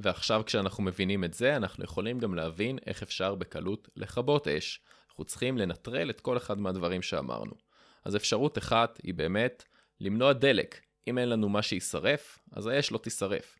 ועכשיו 0.00 0.42
כשאנחנו 0.46 0.82
מבינים 0.82 1.24
את 1.24 1.34
זה, 1.34 1.56
אנחנו 1.56 1.84
יכולים 1.84 2.18
גם 2.18 2.34
להבין 2.34 2.78
איך 2.86 3.02
אפשר 3.02 3.34
בקלות 3.34 3.88
לכבות 3.96 4.48
אש. 4.48 4.80
אנחנו 5.08 5.24
צריכים 5.24 5.58
לנטרל 5.58 6.10
את 6.10 6.20
כל 6.20 6.36
אחד 6.36 6.58
מהדברים 6.58 7.02
שאמרנו. 7.02 7.52
אז 8.04 8.16
אפשרות 8.16 8.58
אחת 8.58 9.00
היא 9.02 9.14
באמת 9.14 9.64
למנוע 10.00 10.32
דלק. 10.32 10.80
אם 11.08 11.18
אין 11.18 11.28
לנו 11.28 11.48
מה 11.48 11.62
שישרף, 11.62 12.38
אז 12.52 12.66
האש 12.66 12.92
לא 12.92 12.98
תישרף. 12.98 13.56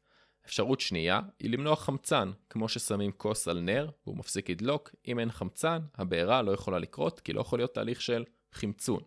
אפשרות 0.46 0.80
שנייה 0.80 1.20
היא 1.38 1.50
למנוע 1.50 1.76
חמצן, 1.76 2.30
כמו 2.50 2.68
ששמים 2.68 3.12
כוס 3.12 3.48
על 3.48 3.60
נר 3.60 3.90
והוא 4.06 4.16
מפסיק 4.16 4.50
לדלוק, 4.50 4.94
אם 5.08 5.18
אין 5.18 5.30
חמצן, 5.30 5.78
הבעירה 5.94 6.42
לא 6.42 6.52
יכולה 6.52 6.78
לקרות 6.78 7.20
כי 7.20 7.32
לא 7.32 7.40
יכול 7.40 7.58
להיות 7.58 7.74
תהליך 7.74 8.02
של 8.02 8.24
חמצון. 8.52 9.02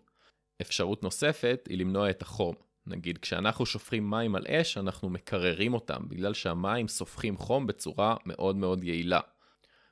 אפשרות 0.61 1.03
נוספת 1.03 1.67
היא 1.69 1.77
למנוע 1.77 2.09
את 2.09 2.21
החום. 2.21 2.55
נגיד 2.87 3.17
כשאנחנו 3.17 3.65
שופכים 3.65 4.09
מים 4.09 4.35
על 4.35 4.45
אש, 4.47 4.77
אנחנו 4.77 5.09
מקררים 5.09 5.73
אותם, 5.73 6.01
בגלל 6.07 6.33
שהמים 6.33 6.87
סופחים 6.87 7.37
חום 7.37 7.67
בצורה 7.67 8.15
מאוד 8.25 8.55
מאוד 8.55 8.83
יעילה. 8.83 9.19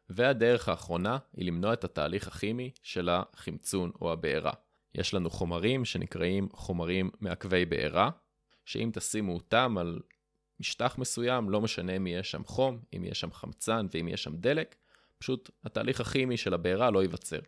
והדרך 0.10 0.70
האחרונה 0.70 1.18
היא 1.34 1.46
למנוע 1.46 1.74
את 1.74 1.84
התהליך 1.84 2.28
הכימי 2.28 2.72
של 2.84 3.10
החמצון 3.10 3.92
או 4.02 4.12
הבעירה. 4.12 4.52
יש 4.96 5.14
לנו 5.14 5.30
חומרים 5.30 5.86
שנקראים 5.86 6.50
חומרים 6.52 7.10
מעכבי 7.20 7.66
בעירה, 7.66 8.10
שאם 8.66 8.90
תשימו 8.94 9.34
אותם 9.34 9.78
על 9.78 10.00
משטח 10.60 10.98
מסוים, 10.98 11.50
לא 11.50 11.62
משנה 11.62 11.96
אם 11.96 12.08
יהיה 12.08 12.24
שם 12.24 12.44
חום, 12.44 12.80
אם 12.96 13.04
יהיה 13.04 13.14
שם 13.14 13.32
חמצן 13.32 13.88
ואם 13.94 14.08
יהיה 14.08 14.18
שם 14.18 14.36
דלק, 14.36 14.76
פשוט 15.18 15.50
התהליך 15.64 16.02
הכימי 16.02 16.38
של 16.38 16.54
הבעירה 16.54 16.92
לא 16.92 17.02
ייווצר. 17.02 17.40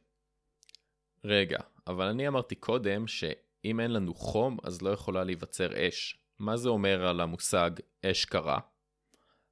רגע, 1.23 1.59
אבל 1.89 2.05
אני 2.05 2.27
אמרתי 2.27 2.55
קודם 2.55 3.07
שאם 3.07 3.79
אין 3.79 3.93
לנו 3.93 4.13
חום, 4.13 4.57
אז 4.63 4.81
לא 4.81 4.89
יכולה 4.89 5.23
להיווצר 5.23 5.87
אש. 5.87 6.17
מה 6.39 6.57
זה 6.57 6.69
אומר 6.69 7.07
על 7.07 7.21
המושג 7.21 7.71
אש 8.05 8.25
קרה? 8.25 8.59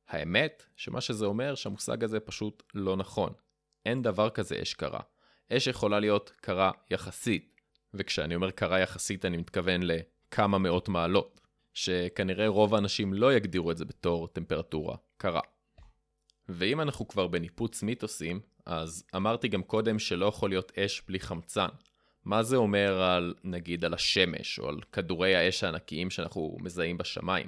האמת, 0.08 0.64
שמה 0.76 1.02
שזה 1.02 1.26
אומר 1.26 1.56
שהמושג 1.56 2.04
הזה 2.04 2.20
פשוט 2.20 2.64
לא 2.74 2.96
נכון. 2.96 3.34
אין 3.86 4.02
דבר 4.02 4.30
כזה 4.30 4.62
אש 4.62 4.74
קרה. 4.74 5.00
אש 5.54 5.68
יכולה 5.68 6.00
להיות 6.00 6.32
קרה 6.42 6.72
יחסית, 6.92 7.62
וכשאני 7.94 8.36
אומר 8.36 8.52
קרה 8.52 8.80
יחסית 8.80 9.26
אני 9.26 9.38
מתכוון 9.38 9.82
לכמה 9.84 10.58
מאות 10.58 10.90
מעלות. 10.90 11.42
שכנראה 11.74 12.48
רוב 12.48 12.76
האנשים 12.76 13.14
לא 13.14 13.34
יגדירו 13.34 13.72
את 13.72 13.78
זה 13.78 13.86
בתור 13.86 14.28
טמפרטורה 14.28 14.96
קרה. 15.18 15.42
ואם 16.50 16.82
אנחנו 16.82 17.08
כבר 17.08 17.28
בניפוץ 17.28 17.84
מיתוסים, 17.84 18.40
אז 18.66 19.04
אמרתי 19.16 19.48
גם 19.48 19.64
קודם 19.64 20.00
שלא 20.00 20.26
יכול 20.26 20.50
להיות 20.50 20.78
אש 20.78 21.02
בלי 21.08 21.20
חמצן. 21.20 21.68
מה 22.28 22.44
זה 22.44 22.56
אומר 22.56 23.02
על, 23.02 23.34
נגיד, 23.44 23.86
על 23.86 23.94
השמש, 23.94 24.60
או 24.60 24.70
על 24.70 24.80
כדורי 24.92 25.36
האש 25.36 25.64
הענקיים 25.64 26.10
שאנחנו 26.10 26.58
מזהים 26.60 26.98
בשמיים? 26.98 27.48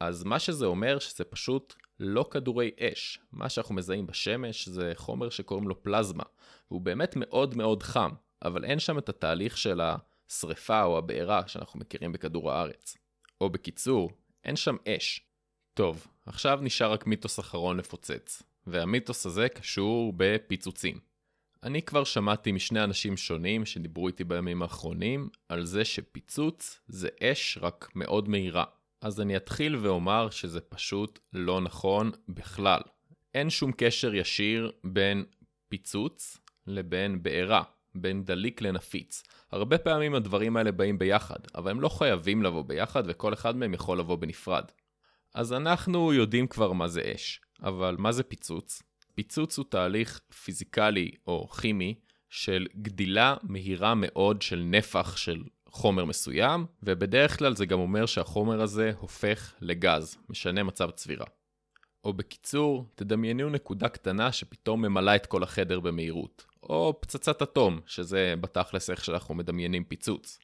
אז 0.00 0.24
מה 0.24 0.38
שזה 0.38 0.66
אומר 0.66 0.98
שזה 0.98 1.24
פשוט 1.24 1.74
לא 2.00 2.28
כדורי 2.30 2.70
אש. 2.80 3.18
מה 3.32 3.48
שאנחנו 3.48 3.74
מזהים 3.74 4.06
בשמש 4.06 4.68
זה 4.68 4.92
חומר 4.94 5.30
שקוראים 5.30 5.68
לו 5.68 5.82
פלזמה, 5.82 6.22
והוא 6.70 6.80
באמת 6.80 7.16
מאוד 7.16 7.56
מאוד 7.56 7.82
חם, 7.82 8.10
אבל 8.44 8.64
אין 8.64 8.78
שם 8.78 8.98
את 8.98 9.08
התהליך 9.08 9.58
של 9.58 9.80
השריפה 9.80 10.82
או 10.82 10.98
הבעירה 10.98 11.42
שאנחנו 11.46 11.80
מכירים 11.80 12.12
בכדור 12.12 12.52
הארץ. 12.52 12.96
או 13.40 13.50
בקיצור, 13.50 14.10
אין 14.44 14.56
שם 14.56 14.76
אש. 14.88 15.20
טוב, 15.74 16.06
עכשיו 16.26 16.58
נשאר 16.62 16.92
רק 16.92 17.06
מיתוס 17.06 17.40
אחרון 17.40 17.76
לפוצץ, 17.76 18.42
והמיתוס 18.66 19.26
הזה 19.26 19.48
קשור 19.48 20.12
בפיצוצים. 20.16 21.09
אני 21.62 21.82
כבר 21.82 22.04
שמעתי 22.04 22.52
משני 22.52 22.84
אנשים 22.84 23.16
שונים 23.16 23.66
שדיברו 23.66 24.08
איתי 24.08 24.24
בימים 24.24 24.62
האחרונים 24.62 25.28
על 25.48 25.64
זה 25.64 25.84
שפיצוץ 25.84 26.80
זה 26.88 27.08
אש 27.22 27.58
רק 27.62 27.88
מאוד 27.94 28.28
מהירה. 28.28 28.64
אז 29.00 29.20
אני 29.20 29.36
אתחיל 29.36 29.76
ואומר 29.76 30.30
שזה 30.30 30.60
פשוט 30.60 31.18
לא 31.32 31.60
נכון 31.60 32.10
בכלל. 32.28 32.80
אין 33.34 33.50
שום 33.50 33.72
קשר 33.76 34.14
ישיר 34.14 34.72
בין 34.84 35.24
פיצוץ 35.68 36.38
לבין 36.66 37.22
בעירה. 37.22 37.62
בין 37.94 38.24
דליק 38.24 38.62
לנפיץ. 38.62 39.22
הרבה 39.52 39.78
פעמים 39.78 40.14
הדברים 40.14 40.56
האלה 40.56 40.72
באים 40.72 40.98
ביחד, 40.98 41.38
אבל 41.54 41.70
הם 41.70 41.80
לא 41.80 41.88
חייבים 41.88 42.42
לבוא 42.42 42.62
ביחד 42.62 43.02
וכל 43.06 43.34
אחד 43.34 43.56
מהם 43.56 43.74
יכול 43.74 43.98
לבוא 43.98 44.16
בנפרד. 44.16 44.64
אז 45.34 45.52
אנחנו 45.52 46.12
יודעים 46.12 46.46
כבר 46.46 46.72
מה 46.72 46.88
זה 46.88 47.12
אש, 47.14 47.40
אבל 47.62 47.96
מה 47.98 48.12
זה 48.12 48.22
פיצוץ? 48.22 48.82
פיצוץ 49.20 49.58
הוא 49.58 49.66
תהליך 49.68 50.20
פיזיקלי 50.44 51.10
או 51.26 51.48
כימי 51.48 51.94
של 52.30 52.66
גדילה 52.76 53.34
מהירה 53.42 53.94
מאוד 53.94 54.42
של 54.42 54.62
נפח 54.64 55.16
של 55.16 55.42
חומר 55.68 56.04
מסוים, 56.04 56.66
ובדרך 56.82 57.38
כלל 57.38 57.56
זה 57.56 57.66
גם 57.66 57.78
אומר 57.78 58.06
שהחומר 58.06 58.62
הזה 58.62 58.92
הופך 58.98 59.54
לגז, 59.60 60.16
משנה 60.28 60.62
מצב 60.62 60.90
צבירה. 60.90 61.26
או 62.04 62.12
בקיצור, 62.12 62.86
תדמיינו 62.94 63.50
נקודה 63.50 63.88
קטנה 63.88 64.32
שפתאום 64.32 64.82
ממלאה 64.82 65.16
את 65.16 65.26
כל 65.26 65.42
החדר 65.42 65.80
במהירות. 65.80 66.46
או 66.62 66.98
פצצת 67.00 67.42
אטום, 67.42 67.80
שזה 67.86 68.34
בתכלס 68.40 68.90
איך 68.90 69.04
שאנחנו 69.04 69.34
מדמיינים 69.34 69.84
פיצוץ. 69.84 70.38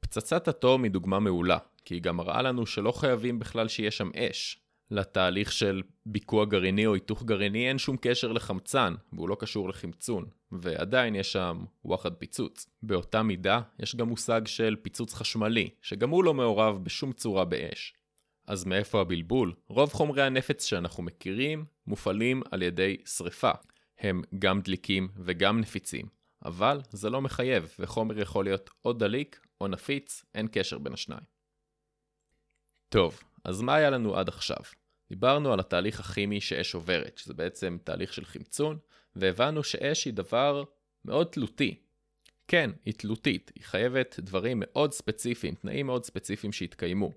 פצצת 0.00 0.48
אטום 0.48 0.84
היא 0.84 0.90
דוגמה 0.90 1.18
מעולה, 1.18 1.58
כי 1.84 1.94
היא 1.94 2.02
גם 2.02 2.16
מראה 2.16 2.42
לנו 2.42 2.66
שלא 2.66 2.92
חייבים 2.92 3.38
בכלל 3.38 3.68
שיהיה 3.68 3.90
שם 3.90 4.10
אש. 4.16 4.63
לתהליך 4.90 5.52
של 5.52 5.82
ביקוע 6.06 6.44
גרעיני 6.44 6.86
או 6.86 6.94
היתוך 6.94 7.22
גרעיני 7.22 7.68
אין 7.68 7.78
שום 7.78 7.96
קשר 8.00 8.32
לחמצן, 8.32 8.94
והוא 9.12 9.28
לא 9.28 9.36
קשור 9.40 9.68
לחמצון, 9.68 10.24
ועדיין 10.52 11.14
יש 11.14 11.32
שם 11.32 11.64
וואחד 11.84 12.14
פיצוץ. 12.14 12.66
באותה 12.82 13.22
מידה, 13.22 13.60
יש 13.80 13.96
גם 13.96 14.08
מושג 14.08 14.46
של 14.46 14.76
פיצוץ 14.82 15.14
חשמלי, 15.14 15.70
שגם 15.82 16.10
הוא 16.10 16.24
לא 16.24 16.34
מעורב 16.34 16.84
בשום 16.84 17.12
צורה 17.12 17.44
באש. 17.44 17.94
אז 18.46 18.64
מאיפה 18.64 19.00
הבלבול? 19.00 19.54
רוב 19.68 19.92
חומרי 19.92 20.22
הנפץ 20.22 20.64
שאנחנו 20.64 21.02
מכירים 21.02 21.64
מופעלים 21.86 22.42
על 22.50 22.62
ידי 22.62 22.96
שריפה. 23.04 23.50
הם 23.98 24.22
גם 24.38 24.60
דליקים 24.60 25.08
וגם 25.16 25.60
נפיצים, 25.60 26.06
אבל 26.44 26.80
זה 26.90 27.10
לא 27.10 27.22
מחייב, 27.22 27.74
וחומר 27.78 28.18
יכול 28.18 28.44
להיות 28.44 28.70
או 28.84 28.92
דליק 28.92 29.40
או 29.60 29.68
נפיץ, 29.68 30.24
אין 30.34 30.48
קשר 30.52 30.78
בין 30.78 30.92
השניים. 30.92 31.22
טוב, 32.88 33.20
אז 33.44 33.62
מה 33.62 33.74
היה 33.74 33.90
לנו 33.90 34.16
עד 34.16 34.28
עכשיו? 34.28 34.60
דיברנו 35.08 35.52
על 35.52 35.60
התהליך 35.60 36.00
הכימי 36.00 36.40
שאש 36.40 36.74
עוברת, 36.74 37.18
שזה 37.18 37.34
בעצם 37.34 37.76
תהליך 37.84 38.12
של 38.12 38.24
חמצון, 38.24 38.78
והבנו 39.16 39.62
שאש 39.62 40.04
היא 40.04 40.14
דבר 40.14 40.64
מאוד 41.04 41.26
תלותי. 41.26 41.80
כן, 42.48 42.70
היא 42.84 42.94
תלותית, 42.94 43.52
היא 43.54 43.64
חייבת 43.64 44.20
דברים 44.20 44.56
מאוד 44.60 44.92
ספציפיים, 44.92 45.54
תנאים 45.54 45.86
מאוד 45.86 46.04
ספציפיים 46.04 46.52
שיתקיימו. 46.52 47.10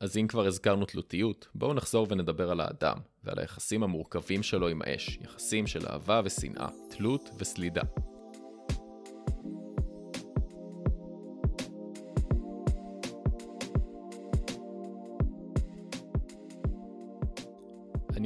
אז 0.00 0.16
אם 0.16 0.26
כבר 0.26 0.46
הזכרנו 0.46 0.86
תלותיות, 0.86 1.48
בואו 1.54 1.74
נחזור 1.74 2.06
ונדבר 2.10 2.50
על 2.50 2.60
האדם, 2.60 2.96
ועל 3.24 3.38
היחסים 3.38 3.82
המורכבים 3.82 4.42
שלו 4.42 4.68
עם 4.68 4.82
האש, 4.82 5.18
יחסים 5.22 5.66
של 5.66 5.86
אהבה 5.86 6.20
ושנאה, 6.24 6.68
תלות 6.90 7.30
וסלידה. 7.38 7.82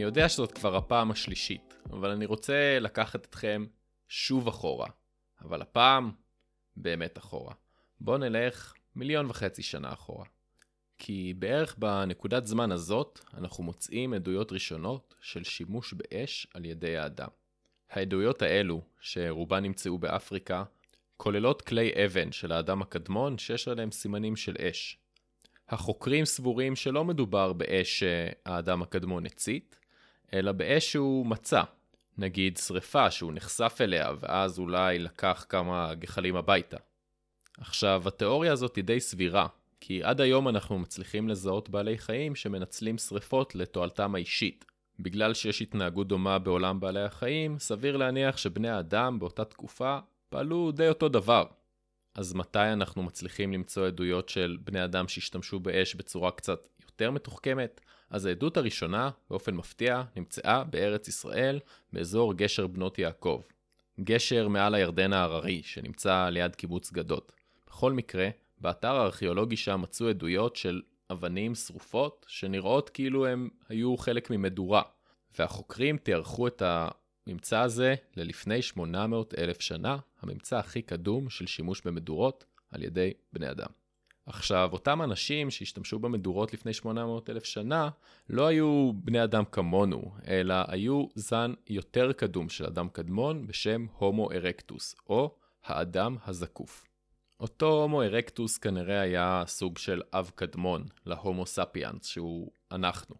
אני 0.01 0.07
יודע 0.07 0.29
שזאת 0.29 0.53
כבר 0.53 0.77
הפעם 0.77 1.11
השלישית, 1.11 1.75
אבל 1.93 2.11
אני 2.11 2.27
רוצה 2.27 2.79
לקחת 2.81 3.25
אתכם 3.25 3.67
שוב 4.09 4.49
אחורה, 4.49 4.89
אבל 5.41 5.63
הפעם 5.63 6.11
באמת 6.77 7.19
אחורה. 7.19 7.55
בואו 8.01 8.19
נלך 8.19 8.75
מיליון 8.97 9.27
וחצי 9.27 9.63
שנה 9.63 9.93
אחורה. 9.93 10.25
כי 10.99 11.35
בערך 11.39 11.77
בנקודת 11.79 12.47
זמן 12.47 12.73
הזאת 12.73 13.21
אנחנו 13.35 13.65
מוצאים 13.65 14.15
עדויות 14.15 14.53
ראשונות 14.53 15.15
של 15.21 15.45
שימוש 15.45 15.95
באש 15.95 16.47
על 16.55 16.65
ידי 16.65 16.97
האדם. 16.97 17.29
העדויות 17.91 18.43
האלו, 18.43 18.83
שרובן 19.01 19.63
נמצאו 19.63 19.99
באפריקה, 19.99 20.65
כוללות 21.17 21.63
כלי 21.63 22.05
אבן 22.05 22.33
של 22.33 22.53
האדם 22.53 22.83
הקדמון 22.83 23.39
שיש 23.39 23.69
עליהם 23.69 23.91
סימנים 23.91 24.37
של 24.37 24.57
אש. 24.71 24.99
החוקרים 25.69 26.25
סבורים 26.25 26.77
שלא 26.77 27.05
מדובר 27.05 27.53
באש 27.53 27.99
שהאדם 27.99 28.83
הקדמון 28.83 29.27
הצית, 29.27 29.80
אלא 30.35 30.53
באש 30.53 30.93
שהוא 30.93 31.27
מצא. 31.27 31.63
נגיד 32.19 32.57
שריפה 32.57 33.11
שהוא 33.11 33.33
נחשף 33.33 33.79
אליה 33.81 34.11
ואז 34.21 34.59
אולי 34.59 34.99
לקח 34.99 35.47
כמה 35.49 35.95
גחלים 35.95 36.37
הביתה. 36.37 36.77
עכשיו, 37.59 38.03
התיאוריה 38.07 38.53
הזאת 38.53 38.77
היא 38.77 38.85
די 38.85 39.01
סבירה, 39.01 39.47
כי 39.81 40.03
עד 40.03 40.21
היום 40.21 40.49
אנחנו 40.49 40.79
מצליחים 40.79 41.29
לזהות 41.29 41.69
בעלי 41.69 41.99
חיים 41.99 42.35
שמנצלים 42.35 42.99
שריפות 42.99 43.55
לתועלתם 43.55 44.15
האישית. 44.15 44.65
בגלל 45.01 45.35
שיש 45.35 45.63
התנהגות 45.63 46.09
דומה 46.09 46.39
בעולם 46.39 46.81
בעלי 46.81 47.03
החיים, 47.03 47.59
סביר 47.59 47.97
להניח 47.97 48.37
שבני 48.37 48.69
האדם 48.69 49.19
באותה 49.19 49.45
תקופה 49.45 49.99
פעלו 50.29 50.73
די 50.73 50.89
אותו 50.89 51.09
דבר. 51.09 51.45
אז 52.15 52.35
מתי 52.35 52.59
אנחנו 52.59 53.03
מצליחים 53.03 53.53
למצוא 53.53 53.87
עדויות 53.87 54.29
של 54.29 54.57
בני 54.65 54.85
אדם 54.85 55.09
שהשתמשו 55.09 55.61
באש 55.61 55.95
בצורה 55.95 56.31
קצת 56.31 56.69
יותר 56.85 57.11
מתוחכמת? 57.11 57.81
אז 58.11 58.27
העדות 58.27 58.57
הראשונה, 58.57 59.11
באופן 59.31 59.55
מפתיע, 59.55 60.03
נמצאה 60.17 60.65
בארץ 60.65 61.09
ישראל, 61.09 61.61
באזור 61.93 62.35
גשר 62.35 62.67
בנות 62.67 62.99
יעקב. 62.99 63.43
גשר 64.01 64.49
מעל 64.49 64.75
הירדן 64.75 65.13
ההררי, 65.13 65.63
שנמצא 65.63 66.29
ליד 66.29 66.55
קיבוץ 66.55 66.93
גדות. 66.93 67.33
בכל 67.67 67.93
מקרה, 67.93 68.29
באתר 68.61 68.97
הארכיאולוגי 68.97 69.57
שם 69.57 69.81
מצאו 69.83 70.09
עדויות 70.09 70.57
של 70.57 70.83
אבנים 71.11 71.55
שרופות, 71.55 72.27
שנראות 72.29 72.91
כאילו 72.91 73.27
הם 73.27 73.49
היו 73.69 73.97
חלק 73.97 74.31
ממדורה. 74.31 74.83
והחוקרים 75.39 75.99
תיארכו 75.99 76.47
את 76.47 76.63
הממצא 77.27 77.61
הזה 77.61 77.95
ללפני 78.17 78.63
800 78.63 79.35
אלף 79.39 79.61
שנה, 79.61 79.97
הממצא 80.21 80.59
הכי 80.59 80.83
קדום 80.83 81.31
של 81.31 81.47
שימוש 81.47 81.81
במדורות 81.85 82.45
על 82.71 82.83
ידי 82.83 83.13
בני 83.33 83.51
אדם. 83.51 83.80
עכשיו, 84.31 84.69
אותם 84.73 85.03
אנשים 85.03 85.51
שהשתמשו 85.51 85.99
במדורות 85.99 86.53
לפני 86.53 86.73
800 86.73 87.31
אלף 87.31 87.45
שנה, 87.45 87.89
לא 88.29 88.47
היו 88.47 88.93
בני 88.95 89.25
אדם 89.25 89.45
כמונו, 89.45 90.03
אלא 90.29 90.55
היו 90.69 91.07
זן 91.15 91.53
יותר 91.69 92.13
קדום 92.13 92.49
של 92.49 92.67
אדם 92.67 92.89
קדמון 92.89 93.47
בשם 93.47 93.87
הומו 93.99 94.31
ארקטוס, 94.33 94.95
או 95.09 95.35
האדם 95.65 96.17
הזקוף. 96.27 96.87
אותו 97.41 97.83
הומו 97.83 98.03
ארקטוס 98.03 98.59
כנראה 98.59 99.01
היה 99.01 99.43
סוג 99.47 99.79
של 99.79 100.03
אב 100.13 100.31
קדמון 100.35 100.85
להומו 101.07 101.47
ספיאנס, 101.47 102.07
שהוא 102.07 102.51
אנחנו. 102.73 103.17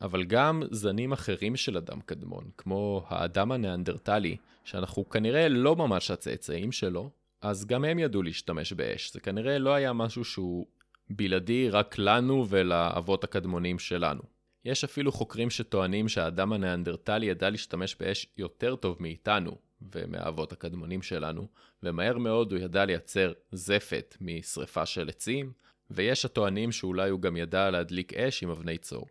אבל 0.00 0.24
גם 0.24 0.62
זנים 0.70 1.12
אחרים 1.12 1.56
של 1.56 1.76
אדם 1.76 2.00
קדמון, 2.00 2.50
כמו 2.58 3.04
האדם 3.08 3.52
הניאנדרטלי, 3.52 4.36
שאנחנו 4.64 5.08
כנראה 5.08 5.48
לא 5.48 5.76
ממש 5.76 6.10
הצאצאים 6.10 6.72
שלו, 6.72 7.10
אז 7.44 7.66
גם 7.66 7.84
הם 7.84 7.98
ידעו 7.98 8.22
להשתמש 8.22 8.72
באש. 8.72 9.12
זה 9.12 9.20
כנראה 9.20 9.58
לא 9.58 9.74
היה 9.74 9.92
משהו 9.92 10.24
שהוא 10.24 10.66
בלעדי 11.10 11.70
רק 11.70 11.94
לנו 11.98 12.46
ולאבות 12.48 13.24
הקדמונים 13.24 13.78
שלנו. 13.78 14.22
יש 14.64 14.84
אפילו 14.84 15.12
חוקרים 15.12 15.50
שטוענים 15.50 16.08
שהאדם 16.08 16.52
הניאנדרטלי 16.52 17.26
ידע 17.26 17.50
להשתמש 17.50 17.96
באש 18.00 18.26
יותר 18.36 18.76
טוב 18.76 18.96
מאיתנו 19.00 19.58
ומהאבות 19.94 20.52
הקדמונים 20.52 21.02
שלנו, 21.02 21.48
ומהר 21.82 22.18
מאוד 22.18 22.52
הוא 22.52 22.60
ידע 22.60 22.84
לייצר 22.84 23.32
זפת 23.52 24.16
משרפה 24.20 24.86
של 24.86 25.08
עצים, 25.08 25.52
ויש 25.90 26.24
הטוענים 26.24 26.72
שאולי 26.72 27.10
הוא 27.10 27.20
גם 27.20 27.36
ידע 27.36 27.70
להדליק 27.70 28.14
אש 28.14 28.42
עם 28.42 28.50
אבני 28.50 28.78
צור. 28.78 29.06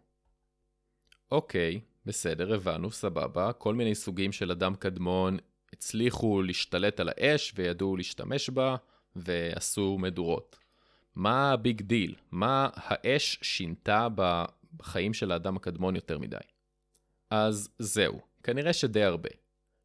אוקיי, 1.32 1.82
בסדר, 2.06 2.54
הבנו, 2.54 2.91
סבבה, 2.91 3.54
כל 3.54 3.76
מיני 3.76 3.96
סוגים 3.96 4.32
של 4.32 4.52
אדם 4.52 4.76
קדמון 4.76 5.38
הצליחו 5.74 6.42
להשתלט 6.42 7.00
על 7.00 7.10
האש 7.10 7.54
וידעו 7.56 7.98
להשתמש 7.98 8.50
בה 8.50 8.76
ועשו 9.16 9.98
מדורות. 9.98 10.60
מה 11.16 11.52
ה 11.52 11.59
big 11.59 11.82
deal? 11.82 12.16
מה 12.32 12.70
האש 12.76 13.40
שינתה 13.42 14.08
בחיים 14.80 15.14
של 15.14 15.32
האדם 15.32 15.56
הקדמון 15.56 15.96
יותר 15.96 16.18
מדי? 16.18 16.38
אז 17.30 17.70
זהו, 17.80 18.22
כנראה 18.44 18.74
שדי 18.74 19.04
הרבה. 19.04 19.30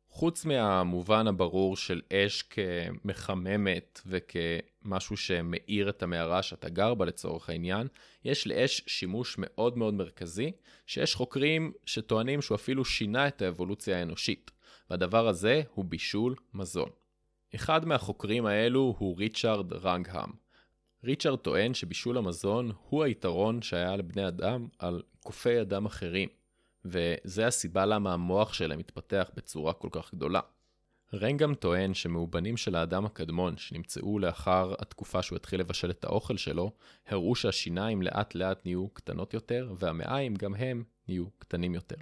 חוץ 0.08 0.44
מהמובן 0.44 1.26
הברור 1.26 1.76
של 1.76 2.00
אש 2.12 2.42
כמחממת 2.42 4.00
וכמשהו 4.06 5.16
שמאיר 5.16 5.88
את 5.88 6.02
המערה 6.02 6.42
שאתה 6.42 6.68
גר 6.68 6.94
בה 6.94 7.04
לצורך 7.04 7.50
העניין, 7.50 7.88
יש 8.24 8.46
לאש 8.46 8.82
שימוש 8.86 9.36
מאוד 9.38 9.78
מאוד 9.78 9.94
מרכזי, 9.94 10.52
שיש 10.86 11.14
חוקרים 11.14 11.72
שטוענים 11.86 12.42
שהוא 12.42 12.56
אפילו 12.56 12.84
שינה 12.84 13.28
את 13.28 13.42
האבולוציה 13.42 13.98
האנושית. 13.98 14.50
והדבר 14.90 15.28
הזה 15.28 15.62
הוא 15.74 15.84
בישול 15.84 16.34
מזון. 16.54 16.88
אחד 17.54 17.84
מהחוקרים 17.84 18.46
האלו 18.46 18.94
הוא 18.98 19.18
ריצ'רד 19.18 19.72
רנגהם. 19.72 20.30
ריצ'רד 21.04 21.38
טוען 21.38 21.74
שבישול 21.74 22.18
המזון 22.18 22.72
הוא 22.88 23.04
היתרון 23.04 23.62
שהיה 23.62 23.96
לבני 23.96 24.28
אדם 24.28 24.68
על 24.78 25.02
קופי 25.24 25.60
אדם 25.60 25.86
אחרים, 25.86 26.28
וזה 26.84 27.46
הסיבה 27.46 27.86
למה 27.86 28.12
המוח 28.12 28.52
שלהם 28.52 28.78
מתפתח 28.78 29.30
בצורה 29.36 29.72
כל 29.72 29.88
כך 29.92 30.14
גדולה. 30.14 30.40
רנגם 31.14 31.54
טוען 31.54 31.94
שמאובנים 31.94 32.56
של 32.56 32.74
האדם 32.74 33.06
הקדמון 33.06 33.56
שנמצאו 33.56 34.18
לאחר 34.18 34.74
התקופה 34.78 35.22
שהוא 35.22 35.36
התחיל 35.36 35.60
לבשל 35.60 35.90
את 35.90 36.04
האוכל 36.04 36.36
שלו, 36.36 36.72
הראו 37.06 37.34
שהשיניים 37.34 38.02
לאט 38.02 38.34
לאט 38.34 38.66
נהיו 38.66 38.88
קטנות 38.88 39.34
יותר, 39.34 39.72
והמעיים 39.78 40.34
גם 40.34 40.54
הם 40.54 40.84
נהיו 41.08 41.24
קטנים 41.38 41.74
יותר. 41.74 41.96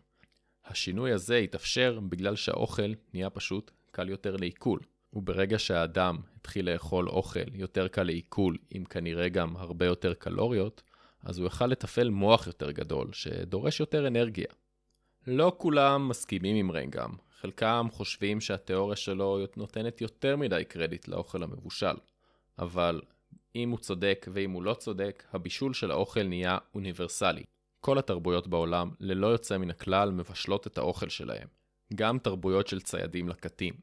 השינוי 0.66 1.12
הזה 1.12 1.36
התאפשר 1.36 2.00
בגלל 2.08 2.36
שהאוכל 2.36 2.92
נהיה 3.14 3.30
פשוט 3.30 3.70
קל 3.90 4.08
יותר 4.08 4.36
לעיכול. 4.36 4.80
וברגע 5.12 5.58
שהאדם 5.58 6.18
התחיל 6.36 6.70
לאכול 6.72 7.08
אוכל 7.08 7.54
יותר 7.54 7.88
קל 7.88 8.02
לעיכול, 8.02 8.56
עם 8.70 8.84
כנראה 8.84 9.28
גם 9.28 9.56
הרבה 9.56 9.86
יותר 9.86 10.14
קלוריות, 10.14 10.82
אז 11.22 11.38
הוא 11.38 11.46
יכל 11.46 11.66
לתפעל 11.66 12.10
מוח 12.10 12.46
יותר 12.46 12.70
גדול, 12.70 13.12
שדורש 13.12 13.80
יותר 13.80 14.06
אנרגיה. 14.06 14.46
לא 15.26 15.56
כולם 15.58 16.08
מסכימים 16.08 16.56
עם 16.56 16.70
רנגם, 16.70 17.10
חלקם 17.40 17.86
חושבים 17.90 18.40
שהתיאוריה 18.40 18.96
שלו 18.96 19.38
נותנת 19.56 20.00
יותר 20.00 20.36
מדי 20.36 20.64
קרדיט 20.68 21.08
לאוכל 21.08 21.42
המבושל. 21.42 21.96
אבל 22.58 23.00
אם 23.56 23.70
הוא 23.70 23.78
צודק 23.78 24.26
ואם 24.32 24.50
הוא 24.50 24.62
לא 24.62 24.74
צודק, 24.74 25.24
הבישול 25.32 25.74
של 25.74 25.90
האוכל 25.90 26.22
נהיה 26.22 26.58
אוניברסלי. 26.74 27.44
כל 27.86 27.98
התרבויות 27.98 28.48
בעולם, 28.48 28.90
ללא 29.00 29.26
יוצא 29.26 29.58
מן 29.58 29.70
הכלל, 29.70 30.10
מבשלות 30.10 30.66
את 30.66 30.78
האוכל 30.78 31.08
שלהם, 31.08 31.48
גם 31.94 32.18
תרבויות 32.18 32.66
של 32.66 32.80
ציידים 32.80 33.28
לקטים. 33.28 33.74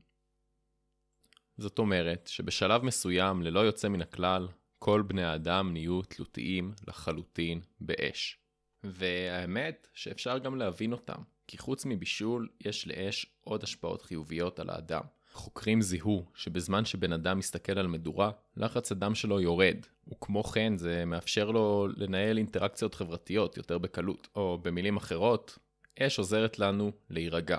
זאת 1.57 1.79
אומרת 1.79 2.27
שבשלב 2.27 2.83
מסוים, 2.83 3.41
ללא 3.41 3.59
יוצא 3.59 3.87
מן 3.87 4.01
הכלל, 4.01 4.47
כל 4.79 5.03
בני 5.07 5.23
האדם 5.23 5.73
נהיו 5.73 6.01
תלותיים 6.01 6.73
לחלוטין 6.87 7.61
באש. 7.79 8.37
והאמת 8.83 9.87
שאפשר 9.93 10.37
גם 10.37 10.55
להבין 10.55 10.91
אותם, 10.91 11.21
כי 11.47 11.57
חוץ 11.57 11.85
מבישול, 11.85 12.49
יש 12.61 12.87
לאש 12.87 13.25
עוד 13.41 13.63
השפעות 13.63 14.01
חיוביות 14.01 14.59
על 14.59 14.69
האדם. 14.69 15.03
חוקרים 15.31 15.81
זיהו 15.81 16.25
שבזמן 16.35 16.85
שבן 16.85 17.13
אדם 17.13 17.37
מסתכל 17.37 17.79
על 17.79 17.87
מדורה, 17.87 18.31
לחץ 18.57 18.91
הדם 18.91 19.15
שלו 19.15 19.41
יורד, 19.41 19.85
וכמו 20.07 20.43
כן 20.43 20.77
זה 20.77 21.05
מאפשר 21.05 21.51
לו 21.51 21.87
לנהל 21.95 22.37
אינטראקציות 22.37 22.95
חברתיות 22.95 23.57
יותר 23.57 23.77
בקלות, 23.77 24.27
או 24.35 24.57
במילים 24.61 24.97
אחרות, 24.97 25.57
אש 25.99 26.19
עוזרת 26.19 26.59
לנו 26.59 26.91
להירגע. 27.09 27.57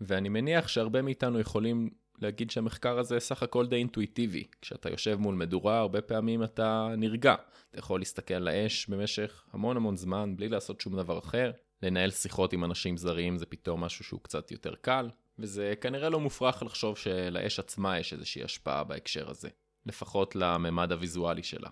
ואני 0.00 0.28
מניח 0.28 0.68
שהרבה 0.68 1.02
מאיתנו 1.02 1.40
יכולים 1.40 1.90
להגיד 2.18 2.50
שהמחקר 2.50 2.98
הזה 2.98 3.20
סך 3.20 3.42
הכל 3.42 3.66
די 3.66 3.76
אינטואיטיבי. 3.76 4.44
כשאתה 4.62 4.90
יושב 4.90 5.16
מול 5.20 5.34
מדורה, 5.34 5.78
הרבה 5.78 6.00
פעמים 6.00 6.42
אתה 6.42 6.88
נרגע. 6.98 7.34
אתה 7.70 7.78
יכול 7.78 8.00
להסתכל 8.00 8.34
על 8.34 8.48
האש 8.48 8.86
במשך 8.88 9.44
המון 9.52 9.76
המון 9.76 9.96
זמן 9.96 10.36
בלי 10.36 10.48
לעשות 10.48 10.80
שום 10.80 10.96
דבר 10.96 11.18
אחר. 11.18 11.50
לנהל 11.82 12.10
שיחות 12.10 12.52
עם 12.52 12.64
אנשים 12.64 12.96
זרים 12.96 13.38
זה 13.38 13.46
פתאום 13.46 13.84
משהו 13.84 14.04
שהוא 14.04 14.20
קצת 14.22 14.50
יותר 14.52 14.74
קל. 14.74 15.08
וזה 15.38 15.74
כנראה 15.80 16.08
לא 16.08 16.20
מופרך 16.20 16.62
לחשוב 16.62 16.96
שלאש 16.96 17.58
עצמה 17.58 17.98
יש 17.98 18.12
איזושהי 18.12 18.44
השפעה 18.44 18.84
בהקשר 18.84 19.30
הזה, 19.30 19.48
לפחות 19.86 20.36
לממד 20.36 20.92
הוויזואלי 20.92 21.42
שלה. 21.42 21.68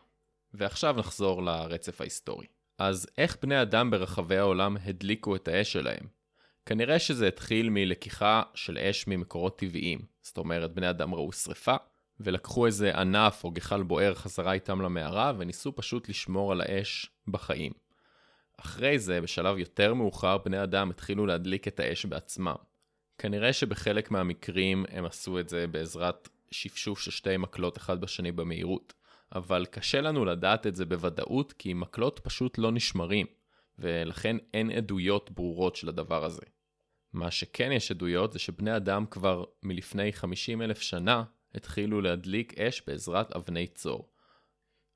ועכשיו 0.55 0.95
נחזור 0.99 1.43
לרצף 1.43 2.01
ההיסטורי. 2.01 2.47
אז 2.79 3.07
איך 3.19 3.37
בני 3.43 3.62
אדם 3.62 3.90
ברחבי 3.90 4.37
העולם 4.37 4.77
הדליקו 4.85 5.37
את 5.37 5.49
האש 5.49 5.73
שלהם? 5.73 6.07
כנראה 6.67 6.99
שזה 6.99 7.29
התחיל 7.29 7.71
מלקיחה 7.71 8.43
של 8.55 8.79
אש 8.79 9.07
ממקורות 9.07 9.59
טבעיים. 9.59 9.99
זאת 10.23 10.38
אומרת, 10.38 10.75
בני 10.75 10.90
אדם 10.90 11.14
ראו 11.14 11.33
שרפה, 11.33 11.77
ולקחו 12.21 12.67
איזה 12.67 12.99
ענף 12.99 13.45
או 13.45 13.51
גחל 13.51 13.83
בוער 13.83 14.14
חזרה 14.14 14.53
איתם 14.53 14.81
למערה, 14.81 15.33
וניסו 15.38 15.77
פשוט 15.77 16.09
לשמור 16.09 16.53
על 16.53 16.61
האש 16.61 17.11
בחיים. 17.29 17.73
אחרי 18.57 18.99
זה, 18.99 19.21
בשלב 19.21 19.59
יותר 19.59 19.95
מאוחר, 19.95 20.38
בני 20.38 20.62
אדם 20.62 20.90
התחילו 20.90 21.27
להדליק 21.27 21.69
את 21.69 21.81
האש 21.81 22.07
בעצמם. 22.07 22.55
כנראה 23.19 23.53
שבחלק 23.53 24.11
מהמקרים 24.11 24.85
הם 24.88 25.05
עשו 25.05 25.38
את 25.38 25.49
זה 25.49 25.67
בעזרת 25.67 26.29
שפשוף 26.51 27.01
של 27.01 27.11
שתי 27.11 27.37
מקלות 27.37 27.79
אחד 27.79 28.01
בשני 28.01 28.33
במהירות, 28.33 28.93
אבל 29.35 29.66
קשה 29.70 30.01
לנו 30.01 30.25
לדעת 30.25 30.66
את 30.66 30.77
זה 30.77 30.85
בוודאות 30.85 31.53
כי 31.53 31.75
מקלות 31.75 32.20
פשוט 32.25 32.59
לא 32.59 32.73
נשמרים, 32.73 33.27
ולכן 33.79 34.37
אין 34.55 34.70
עדויות 34.70 35.31
ברורות 35.31 35.77
של 35.77 35.88
הדבר 35.88 36.25
הזה. 36.25 36.42
מה 37.12 37.31
שכן 37.31 37.73
יש 37.73 37.90
עדויות 37.90 38.33
זה 38.33 38.38
שבני 38.38 38.77
אדם 38.77 39.07
כבר 39.07 39.44
מלפני 39.62 40.12
50 40.12 40.62
אלף 40.62 40.81
שנה 40.81 41.25
התחילו 41.55 42.01
להדליק 42.01 42.59
אש 42.59 42.83
בעזרת 42.87 43.33
אבני 43.33 43.66
צור. 43.66 44.11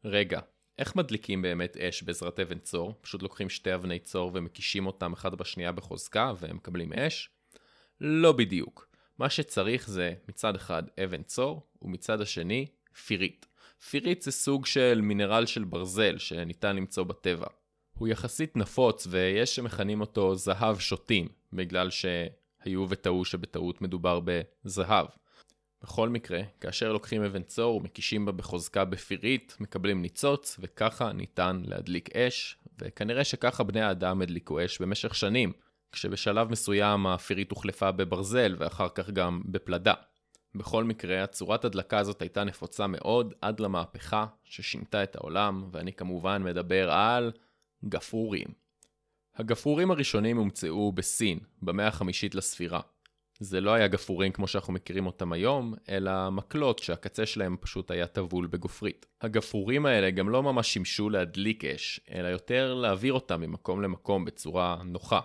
רגע, 0.05 0.41
איך 0.79 0.97
מדליקים 0.97 1.43
באמת 1.43 1.77
אש 1.77 2.03
בעזרת 2.03 2.41
אבן 2.41 2.59
צור? 2.59 2.95
פשוט 3.01 3.23
לוקחים 3.23 3.51
שתי 3.51 3.75
אבני 3.75 3.99
צור 3.99 4.31
ומקישים 4.35 4.87
אותם 4.87 5.13
אחד 5.13 5.35
בשנייה 5.35 5.73
בחוזקה 5.73 6.33
והם 6.39 6.57
מקבלים 6.57 6.93
אש? 6.93 7.31
לא 8.01 8.33
בדיוק. 8.33 8.89
מה 9.19 9.31
שצריך 9.31 9.91
זה 9.91 10.15
מצד 10.29 10.57
אחד 10.57 10.83
אבן 11.05 11.23
צור, 11.23 11.67
ומצד 11.83 12.21
השני 12.21 12.67
פירית. 13.07 13.47
פירית 13.91 14.23
זה 14.23 14.33
סוג 14.33 14.67
של 14.67 15.01
מינרל 15.03 15.47
של 15.47 15.65
ברזל 15.65 16.19
שניתן 16.19 16.77
למצוא 16.77 17.05
בטבע. 17.05 17.47
הוא 17.99 18.09
יחסית 18.09 18.57
נפוץ 18.57 19.07
ויש 19.11 19.57
שמכנים 19.57 20.01
אותו 20.01 20.35
זהב 20.35 20.79
שוטים, 20.79 21.29
בגלל 21.53 21.91
שהיו 21.91 22.87
וטעו 22.89 23.25
שבטעות 23.25 23.83
מדובר 23.83 24.21
בזהב. 24.25 25.07
בכל 25.83 26.09
מקרה, 26.09 26.41
כאשר 26.61 26.93
לוקחים 26.93 27.23
אבן 27.23 27.43
צור 27.43 27.77
ומקישים 27.77 28.27
בה 28.27 28.33
בחוזקה 28.33 28.85
בפירית, 28.85 29.57
מקבלים 29.61 30.03
ניצוץ, 30.03 30.57
וככה 30.61 31.13
ניתן 31.13 31.63
להדליק 31.65 32.17
אש, 32.17 32.59
וכנראה 32.79 33.25
שככה 33.25 33.65
בני 33.65 33.81
האדם 33.81 34.23
הדליקו 34.23 34.65
אש 34.65 34.79
במשך 34.81 35.15
שנים, 35.15 35.53
כשבשלב 35.93 36.51
מסוים 36.51 37.07
האפירית 37.07 37.51
הוחלפה 37.51 37.93
בברזל 37.93 38.57
ואחר 38.59 38.89
כך 38.89 39.11
גם 39.11 39.43
בפלדה. 39.45 39.95
בכל 40.55 40.85
מקרה, 40.85 41.25
הצורת 41.25 41.65
הדלקה 41.65 41.99
הזאת 41.99 42.23
הייתה 42.23 42.45
נפוצה 42.45 42.87
מאוד 42.87 43.35
עד 43.41 43.61
למהפכה 43.61 44.27
ששינתה 44.45 45.03
את 45.03 45.17
העולם, 45.17 45.69
ואני 45.73 45.93
כמובן 45.93 46.43
מדבר 46.43 46.91
על 46.91 47.33
גפרורים. 47.85 48.49
הגפרורים 49.37 49.91
הראשונים 49.91 50.37
הומצאו 50.37 50.93
בסין, 50.93 51.39
במאה 51.63 51.87
החמישית 51.87 52.35
לספירה. 52.35 52.81
זה 53.41 53.61
לא 53.61 53.71
היה 53.71 53.89
גפרורים 53.89 54.33
כמו 54.33 54.47
שאנחנו 54.47 54.73
מכירים 54.73 55.07
אותם 55.07 55.33
היום, 55.33 55.75
אלא 55.89 56.31
מקלות 56.31 56.79
שהקצה 56.79 57.27
שלהם 57.27 57.57
פשוט 57.61 57.91
היה 57.91 58.07
טבול 58.07 58.47
בגופרית. 58.47 59.07
הגפרורים 59.21 59.87
האלה 59.87 60.11
גם 60.11 60.29
לא 60.29 60.43
ממש 60.43 60.73
שימשו 60.73 61.11
להדליק 61.11 61.65
אש, 61.65 62.01
אלא 62.11 62.29
יותר 62.29 62.75
להעביר 62.75 63.13
אותם 63.13 63.41
ממקום 63.41 63.83
למקום 63.83 64.25
בצורה 64.25 64.77
נוחה. 64.85 65.21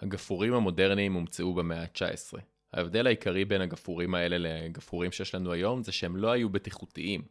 הגפרורים 0.00 0.54
המודרניים 0.54 1.14
הומצאו 1.14 1.54
במאה 1.54 1.82
ה-19. 1.82 2.51
ההבדל 2.72 3.06
העיקרי 3.06 3.44
בין 3.44 3.60
הגפרורים 3.60 4.14
האלה 4.14 4.38
לגפרורים 4.38 5.12
שיש 5.12 5.34
לנו 5.34 5.52
היום 5.52 5.82
זה 5.82 5.92
שהם 5.92 6.16
לא 6.16 6.30
היו 6.30 6.48
בטיחותיים. 6.48 7.22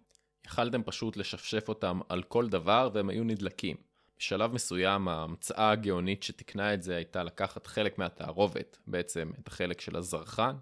יכלתם 0.45 0.83
פשוט 0.83 1.17
לשפשף 1.17 1.69
אותם 1.69 1.99
על 2.09 2.23
כל 2.23 2.49
דבר 2.49 2.89
והם 2.93 3.09
היו 3.09 3.23
נדלקים. 3.23 3.77
בשלב 4.17 4.53
מסוים 4.53 5.07
ההמצאה 5.07 5.71
הגאונית 5.71 6.23
שתיקנה 6.23 6.73
את 6.73 6.83
זה 6.83 6.95
הייתה 6.95 7.23
לקחת 7.23 7.67
חלק 7.67 7.97
מהתערובת, 7.97 8.77
בעצם 8.87 9.31
את 9.39 9.47
החלק 9.47 9.81
של 9.81 9.95
הזרחן, 9.95 10.55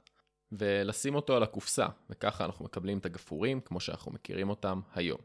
ולשים 0.52 1.16
אותו 1.16 1.36
על 1.36 1.44
הקופסה, 1.44 1.88
וככה 2.10 2.46
אנחנו 2.46 2.66
מקבלים 2.66 2.98
את 2.98 3.06
הגפרורים 3.06 3.62
כמו 3.62 3.80
שאנחנו 3.80 4.12
מכירים 4.12 4.50
אותם 4.50 4.82
היום. 4.96 5.20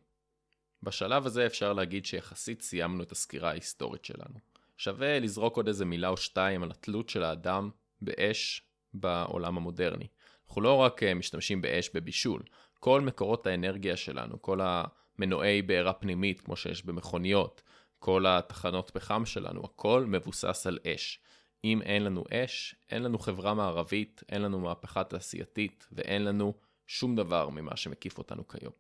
בשלב 0.83 1.27
הזה 1.27 1.47
אפשר 1.47 1.73
להגיד 1.73 2.07
שיחסית 2.07 2.63
סיימנו 2.63 3.03
את 3.03 3.13
הסקירה 3.13 3.51
ההיסטורית 3.51 4.05
שלנו. 4.05 4.39
שווה 4.77 5.19
לזרוק 5.19 5.57
עוד 5.57 5.69
איזה 5.69 5.85
מילה 5.85 6.09
או 6.09 6.17
שתיים 6.17 6.63
על 6.63 6.71
התלות 6.71 7.09
של 7.09 7.25
האדם 7.25 7.71
באש 8.01 8.63
בעולם 8.95 9.57
המודרני. 9.57 10.07
אנחנו 10.47 10.63
לא 10.63 10.77
רק 10.77 11.03
אה, 11.03 11.15
משתמשים 11.15 11.63
באש 11.63 11.91
בבישול, 11.95 12.43
כל 12.81 13.01
מקורות 13.01 13.47
האנרגיה 13.47 13.97
שלנו, 13.97 14.43
כל 14.43 14.61
המנועי 14.63 15.63
בעירה 15.63 15.93
פנימית 15.93 16.41
כמו 16.41 16.57
שיש 16.57 16.85
במכוניות, 16.85 17.63
כל 17.99 18.27
התחנות 18.27 18.91
פחם 18.91 19.27
שלנו, 19.27 19.65
הכל 19.65 20.05
מבוסס 20.09 20.67
על 20.67 20.79
אש. 20.87 21.21
אם 21.65 21.83
אין 21.83 22.05
לנו 22.05 22.25
אש, 22.31 22.75
אין 22.91 23.03
לנו 23.03 23.19
חברה 23.19 23.55
מערבית, 23.55 24.23
אין 24.29 24.43
לנו 24.43 24.61
מהפכה 24.61 25.05
תעשייתית, 25.05 25.87
ואין 25.93 26.25
לנו 26.25 26.55
שום 26.87 27.17
דבר 27.17 27.49
ממה 27.49 27.77
שמקיף 27.77 28.19
אותנו 28.19 28.49
כיום. 28.49 28.73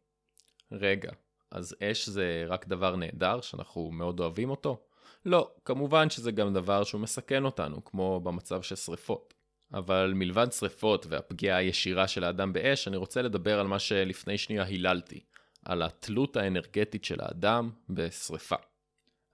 רגע, 0.72 1.12
אז 1.50 1.76
אש 1.82 2.08
זה 2.08 2.44
רק 2.48 2.66
דבר 2.68 2.96
נהדר 2.96 3.40
שאנחנו 3.40 3.90
מאוד 3.90 4.20
אוהבים 4.20 4.50
אותו? 4.50 4.80
לא, 5.24 5.50
כמובן 5.64 6.10
שזה 6.10 6.32
גם 6.32 6.54
דבר 6.54 6.84
שהוא 6.84 7.00
מסכן 7.00 7.44
אותנו, 7.44 7.84
כמו 7.84 8.20
במצב 8.20 8.62
של 8.62 8.76
שריפות. 8.76 9.33
אבל 9.74 10.12
מלבד 10.14 10.52
שריפות 10.52 11.06
והפגיעה 11.08 11.58
הישירה 11.58 12.08
של 12.08 12.24
האדם 12.24 12.52
באש, 12.52 12.88
אני 12.88 12.96
רוצה 12.96 13.22
לדבר 13.22 13.60
על 13.60 13.66
מה 13.66 13.78
שלפני 13.78 14.38
שנייה 14.38 14.64
היללתי, 14.64 15.20
על 15.64 15.82
התלות 15.82 16.36
האנרגטית 16.36 17.04
של 17.04 17.20
האדם 17.20 17.70
בשריפה. 17.90 18.56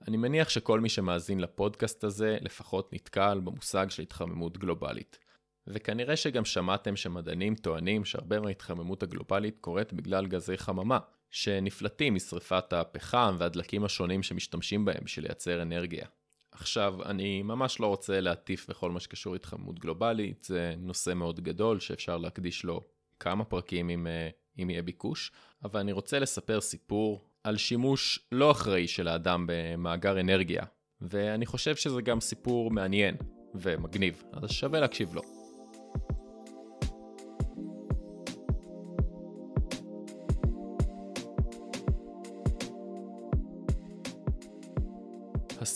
אני 0.08 0.16
מניח 0.16 0.48
שכל 0.48 0.80
מי 0.80 0.88
שמאזין 0.88 1.40
לפודקאסט 1.40 2.04
הזה 2.04 2.38
לפחות 2.40 2.92
נתקל 2.92 3.40
במושג 3.44 3.86
של 3.90 4.02
התחממות 4.02 4.58
גלובלית. 4.58 5.18
וכנראה 5.66 6.16
שגם 6.16 6.44
שמעתם 6.44 6.96
שמדענים 6.96 7.54
טוענים 7.54 8.04
שהרבה 8.04 8.40
מההתחממות 8.40 9.02
הגלובלית 9.02 9.58
קורית 9.60 9.92
בגלל 9.92 10.26
גזי 10.26 10.58
חממה, 10.58 10.98
שנפלטים 11.30 12.14
משרפת 12.14 12.72
הפחם 12.72 13.36
והדלקים 13.38 13.84
השונים 13.84 14.22
שמשתמשים 14.22 14.84
בהם 14.84 15.04
בשביל 15.04 15.24
לייצר 15.24 15.62
אנרגיה. 15.62 16.06
עכשיו, 16.52 17.02
אני 17.04 17.42
ממש 17.42 17.80
לא 17.80 17.86
רוצה 17.86 18.20
להטיף 18.20 18.70
בכל 18.70 18.90
מה 18.90 19.00
שקשור 19.00 19.32
להתחממות 19.32 19.78
גלובלית, 19.78 20.44
זה 20.44 20.74
נושא 20.78 21.14
מאוד 21.14 21.40
גדול 21.40 21.80
שאפשר 21.80 22.18
להקדיש 22.18 22.64
לו 22.64 22.80
כמה 23.20 23.44
פרקים 23.44 23.90
אם, 23.90 24.06
אה, 24.06 24.28
אם 24.62 24.70
יהיה 24.70 24.82
ביקוש, 24.82 25.32
אבל 25.64 25.80
אני 25.80 25.92
רוצה 25.92 26.18
לספר 26.18 26.60
סיפור 26.60 27.24
על 27.44 27.56
שימוש 27.56 28.18
לא 28.32 28.50
אחראי 28.50 28.88
של 28.88 29.08
האדם 29.08 29.46
במאגר 29.48 30.20
אנרגיה, 30.20 30.62
ואני 31.00 31.46
חושב 31.46 31.76
שזה 31.76 32.02
גם 32.02 32.20
סיפור 32.20 32.70
מעניין 32.70 33.16
ומגניב, 33.54 34.22
אז 34.32 34.50
שווה 34.50 34.80
להקשיב 34.80 35.14
לו. 35.14 35.39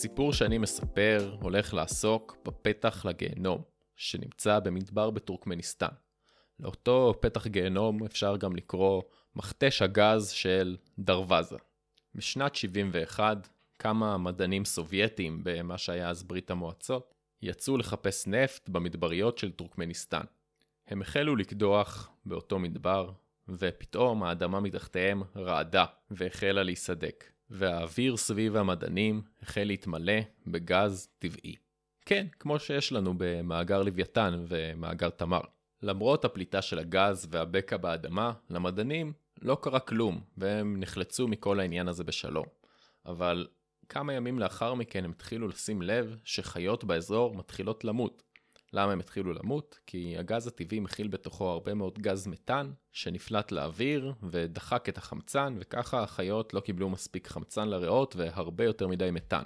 הסיפור 0.05 0.33
שאני 0.33 0.57
מספר 0.57 1.35
הולך 1.41 1.73
לעסוק 1.73 2.37
בפתח 2.45 3.05
לגיהנום, 3.05 3.61
שנמצא 3.95 4.59
במדבר 4.59 5.09
בטורקמניסטן. 5.09 5.93
לאותו 6.59 7.13
פתח 7.21 7.47
גיהנום 7.47 8.03
אפשר 8.03 8.37
גם 8.37 8.55
לקרוא 8.55 9.01
מכתש 9.35 9.81
הגז 9.81 10.29
של 10.29 10.77
דרווזה. 10.99 11.57
בשנת 12.15 12.55
71, 12.55 13.49
כמה 13.79 14.17
מדענים 14.17 14.65
סובייטים 14.65 15.41
במה 15.43 15.77
שהיה 15.77 16.09
אז 16.09 16.23
ברית 16.23 16.51
המועצות, 16.51 17.13
יצאו 17.41 17.77
לחפש 17.77 18.27
נפט 18.27 18.69
במדבריות 18.69 19.37
של 19.37 19.51
טורקמניסטן. 19.51 20.23
הם 20.87 21.01
החלו 21.01 21.35
לקדוח 21.35 22.11
באותו 22.25 22.59
מדבר, 22.59 23.11
ופתאום 23.49 24.23
האדמה 24.23 24.59
מתחתיהם 24.59 25.23
רעדה 25.35 25.85
והחלה 26.11 26.63
להיסדק, 26.63 27.34
והאוויר 27.57 28.17
סביב 28.17 28.55
המדענים 28.55 29.21
החל 29.41 29.63
להתמלא 29.63 30.13
בגז 30.47 31.07
טבעי. 31.19 31.55
כן, 32.05 32.27
כמו 32.39 32.59
שיש 32.59 32.91
לנו 32.91 33.13
במאגר 33.17 33.83
לוויתן 33.83 34.45
ומאגר 34.47 35.09
תמר. 35.09 35.41
למרות 35.81 36.25
הפליטה 36.25 36.61
של 36.61 36.79
הגז 36.79 37.27
והבקע 37.29 37.77
באדמה, 37.77 38.33
למדענים 38.49 39.13
לא 39.41 39.57
קרה 39.61 39.79
כלום, 39.79 40.21
והם 40.37 40.79
נחלצו 40.79 41.27
מכל 41.27 41.59
העניין 41.59 41.87
הזה 41.87 42.03
בשלום. 42.03 42.45
אבל 43.05 43.47
כמה 43.89 44.13
ימים 44.13 44.39
לאחר 44.39 44.73
מכן 44.73 45.05
הם 45.05 45.11
התחילו 45.11 45.47
לשים 45.47 45.81
לב 45.81 46.17
שחיות 46.23 46.83
באזור 46.83 47.35
מתחילות 47.35 47.83
למות. 47.83 48.23
למה 48.75 48.91
הם 48.91 48.99
התחילו 48.99 49.33
למות? 49.33 49.79
כי 49.87 50.17
הגז 50.17 50.47
הטבעי 50.47 50.79
מכיל 50.79 51.07
בתוכו 51.07 51.49
הרבה 51.49 51.73
מאוד 51.73 51.99
גז 51.99 52.27
מתאן, 52.27 52.71
שנפלט 52.91 53.51
לאוויר 53.51 54.13
ודחק 54.31 54.89
את 54.89 54.97
החמצן, 54.97 55.57
וככה 55.59 56.03
החיות 56.03 56.53
לא 56.53 56.59
קיבלו 56.59 56.89
מספיק 56.89 57.27
חמצן 57.27 57.67
לריאות 57.67 58.15
והרבה 58.15 58.63
יותר 58.63 58.87
מדי 58.87 59.11
מתאן. 59.11 59.43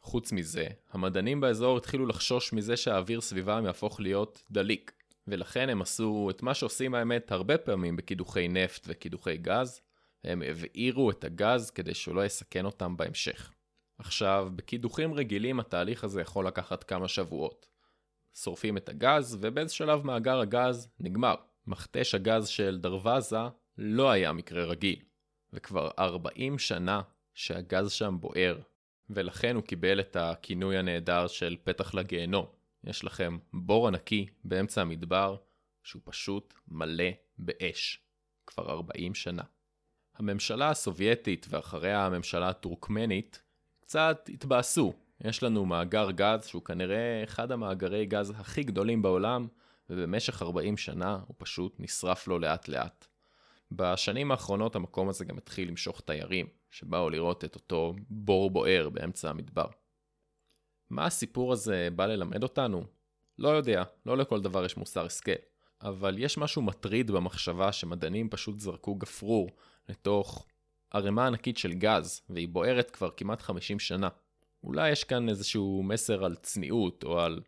חוץ 0.00 0.32
מזה, 0.32 0.66
המדענים 0.92 1.40
באזור 1.40 1.76
התחילו 1.76 2.06
לחשוש 2.06 2.52
מזה 2.52 2.76
שהאוויר 2.76 3.20
סביבם 3.20 3.64
יהפוך 3.66 4.00
להיות 4.00 4.44
דליק. 4.50 4.92
ולכן 5.28 5.68
הם 5.68 5.82
עשו 5.82 6.28
את 6.30 6.42
מה 6.42 6.54
שעושים 6.54 6.94
האמת 6.94 7.32
הרבה 7.32 7.58
פעמים 7.58 7.96
בקידוחי 7.96 8.48
נפט 8.48 8.84
וקידוחי 8.86 9.36
גז, 9.36 9.80
הם 10.24 10.42
הבעירו 10.42 11.10
את 11.10 11.24
הגז 11.24 11.70
כדי 11.70 11.94
שהוא 11.94 12.14
לא 12.14 12.24
יסכן 12.24 12.64
אותם 12.64 12.96
בהמשך. 12.96 13.50
עכשיו, 13.98 14.48
בקידוחים 14.56 15.14
רגילים 15.14 15.60
התהליך 15.60 16.04
הזה 16.04 16.20
יכול 16.20 16.46
לקחת 16.46 16.84
כמה 16.84 17.08
שבועות. 17.08 17.73
שורפים 18.34 18.76
את 18.76 18.88
הגז, 18.88 19.38
ובאיזה 19.40 19.74
שלב 19.74 20.06
מאגר 20.06 20.40
הגז 20.40 20.88
נגמר. 21.00 21.34
מכתש 21.66 22.14
הגז 22.14 22.48
של 22.48 22.78
דרווזה 22.80 23.38
לא 23.78 24.10
היה 24.10 24.32
מקרה 24.32 24.64
רגיל, 24.64 25.02
וכבר 25.52 25.90
40 25.98 26.58
שנה 26.58 27.02
שהגז 27.34 27.92
שם 27.92 28.16
בוער, 28.20 28.60
ולכן 29.10 29.54
הוא 29.54 29.64
קיבל 29.64 30.00
את 30.00 30.16
הכינוי 30.16 30.78
הנהדר 30.78 31.26
של 31.26 31.56
פתח 31.64 31.94
לגיהנום. 31.94 32.46
יש 32.84 33.04
לכם 33.04 33.38
בור 33.52 33.88
ענקי 33.88 34.26
באמצע 34.44 34.80
המדבר 34.80 35.36
שהוא 35.82 36.02
פשוט 36.04 36.54
מלא 36.68 37.10
באש, 37.38 37.98
כבר 38.46 38.70
40 38.70 39.14
שנה. 39.14 39.42
הממשלה 40.16 40.70
הסובייטית 40.70 41.46
ואחריה 41.50 42.06
הממשלה 42.06 42.48
הטורקמנית 42.48 43.42
קצת 43.80 44.30
התבאסו. 44.34 44.92
יש 45.20 45.42
לנו 45.42 45.66
מאגר 45.66 46.10
גז 46.10 46.46
שהוא 46.46 46.62
כנראה 46.62 47.24
אחד 47.24 47.52
המאגרי 47.52 48.06
גז 48.06 48.32
הכי 48.36 48.62
גדולים 48.62 49.02
בעולם, 49.02 49.46
ובמשך 49.90 50.42
40 50.42 50.76
שנה 50.76 51.18
הוא 51.26 51.34
פשוט 51.38 51.76
נשרף 51.78 52.28
לו 52.28 52.38
לאט 52.38 52.68
לאט. 52.68 53.06
בשנים 53.72 54.30
האחרונות 54.30 54.76
המקום 54.76 55.08
הזה 55.08 55.24
גם 55.24 55.38
התחיל 55.38 55.68
למשוך 55.68 56.00
תיירים, 56.00 56.46
שבאו 56.70 57.10
לראות 57.10 57.44
את 57.44 57.54
אותו 57.54 57.94
בור 58.10 58.50
בוער 58.50 58.88
באמצע 58.90 59.30
המדבר. 59.30 59.66
מה 60.90 61.06
הסיפור 61.06 61.52
הזה 61.52 61.88
בא 61.96 62.06
ללמד 62.06 62.42
אותנו? 62.42 62.84
לא 63.38 63.48
יודע, 63.48 63.82
לא 64.06 64.16
לכל 64.16 64.40
דבר 64.40 64.64
יש 64.64 64.76
מוסר 64.76 65.06
השכל. 65.06 65.32
אבל 65.82 66.18
יש 66.18 66.38
משהו 66.38 66.62
מטריד 66.62 67.10
במחשבה 67.10 67.72
שמדענים 67.72 68.28
פשוט 68.28 68.60
זרקו 68.60 68.94
גפרור 68.94 69.50
לתוך 69.88 70.46
ערימה 70.90 71.26
ענקית 71.26 71.58
של 71.58 71.72
גז, 71.72 72.22
והיא 72.30 72.48
בוערת 72.48 72.90
כבר 72.90 73.10
כמעט 73.16 73.42
50 73.42 73.78
שנה. 73.78 74.08
אולי 74.64 74.90
יש 74.90 75.04
כאן 75.04 75.28
איזשהו 75.28 75.82
מסר 75.82 76.24
על 76.24 76.34
צניעות, 76.34 77.04
או 77.04 77.20
על 77.20 77.40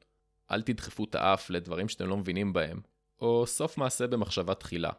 אל 0.51 0.63
תדחפו 0.63 1.05
את 1.05 1.15
האף 1.15 1.51
לדברים 1.51 1.89
שאתם 1.89 2.09
לא 2.09 2.17
מבינים 2.17 2.53
בהם, 2.53 2.81
או 3.21 3.47
סוף 3.47 3.79
מעשה 3.79 4.07
במחשבה 4.07 4.55
תחילה. 4.55 4.91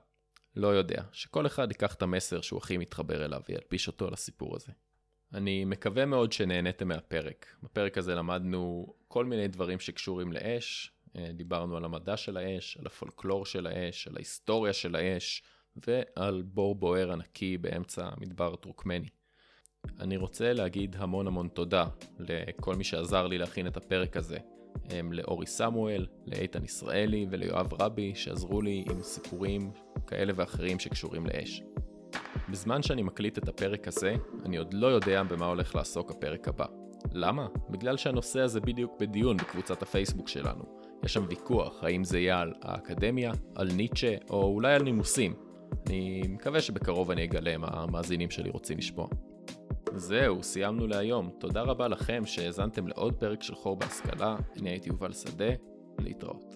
לא 0.55 0.67
יודע, 0.67 1.03
שכל 1.11 1.45
אחד 1.45 1.67
ייקח 1.71 1.93
את 1.93 2.01
המסר 2.01 2.41
שהוא 2.41 2.57
הכי 2.57 2.77
מתחבר 2.77 3.25
אליו 3.25 3.41
וילביש 3.49 3.87
אותו 3.87 4.09
לסיפור 4.09 4.55
הזה. 4.55 4.71
אני 5.33 5.65
מקווה 5.65 6.05
מאוד 6.05 6.31
שנהניתם 6.31 6.87
מהפרק. 6.87 7.55
בפרק 7.63 7.97
הזה 7.97 8.15
למדנו 8.15 8.93
כל 9.07 9.25
מיני 9.25 9.47
דברים 9.47 9.79
שקשורים 9.79 10.33
לאש, 10.33 10.91
אה, 11.15 11.31
דיברנו 11.33 11.77
על 11.77 11.85
המדע 11.85 12.17
של 12.17 12.37
האש, 12.37 12.77
על 12.77 12.85
הפולקלור 12.85 13.45
של 13.45 13.67
האש, 13.67 14.07
על 14.07 14.15
ההיסטוריה 14.15 14.73
של 14.73 14.95
האש, 14.95 15.43
ועל 15.87 16.41
בור 16.41 16.75
בוער 16.75 17.11
ענקי 17.11 17.57
באמצע 17.57 18.09
המדבר 18.11 18.53
הטורקמני. 18.53 19.09
אני 19.99 20.17
רוצה 20.17 20.53
להגיד 20.53 20.95
המון 20.99 21.27
המון 21.27 21.47
תודה 21.47 21.85
לכל 22.19 22.75
מי 22.75 22.83
שעזר 22.83 23.27
לי 23.27 23.37
להכין 23.37 23.67
את 23.67 23.77
הפרק 23.77 24.17
הזה. 24.17 24.37
הם 24.89 25.13
לאורי 25.13 25.45
סמואל, 25.45 26.05
לאיתן 26.25 26.63
ישראלי 26.63 27.25
וליואב 27.29 27.81
רבי 27.81 28.15
שעזרו 28.15 28.61
לי 28.61 28.85
עם 28.91 29.01
סיפורים 29.01 29.71
כאלה 30.07 30.33
ואחרים 30.35 30.79
שקשורים 30.79 31.25
לאש. 31.25 31.61
בזמן 32.49 32.83
שאני 32.83 33.03
מקליט 33.03 33.37
את 33.37 33.47
הפרק 33.47 33.87
הזה, 33.87 34.15
אני 34.45 34.57
עוד 34.57 34.73
לא 34.73 34.87
יודע 34.87 35.23
במה 35.23 35.45
הולך 35.45 35.75
לעסוק 35.75 36.11
הפרק 36.11 36.47
הבא. 36.47 36.65
למה? 37.13 37.47
בגלל 37.69 37.97
שהנושא 37.97 38.39
הזה 38.39 38.61
בדיוק 38.61 38.91
בדיון 38.99 39.37
בקבוצת 39.37 39.81
הפייסבוק 39.81 40.27
שלנו. 40.27 40.63
יש 41.05 41.13
שם 41.13 41.25
ויכוח, 41.29 41.83
האם 41.83 42.03
זה 42.03 42.19
יהיה 42.19 42.39
על 42.39 42.53
האקדמיה, 42.61 43.31
על 43.55 43.67
ניטשה, 43.71 44.15
או 44.29 44.43
אולי 44.43 44.73
על 44.73 44.83
נימוסים. 44.83 45.33
אני 45.87 46.21
מקווה 46.29 46.61
שבקרוב 46.61 47.11
אני 47.11 47.23
אגלה 47.23 47.57
מה 47.57 47.67
המאזינים 47.71 48.29
שלי 48.29 48.49
רוצים 48.49 48.77
לשמוע. 48.77 49.07
זהו, 49.95 50.43
סיימנו 50.43 50.87
להיום. 50.87 51.29
תודה 51.39 51.61
רבה 51.61 51.87
לכם 51.87 52.25
שהאזנתם 52.25 52.87
לעוד 52.87 53.13
פרק 53.13 53.43
של 53.43 53.55
חור 53.55 53.75
בהשכלה. 53.75 54.35
אני 54.61 54.69
הייתי 54.69 54.89
יובל 54.89 55.13
שדה, 55.13 55.53
להתראות. 55.99 56.55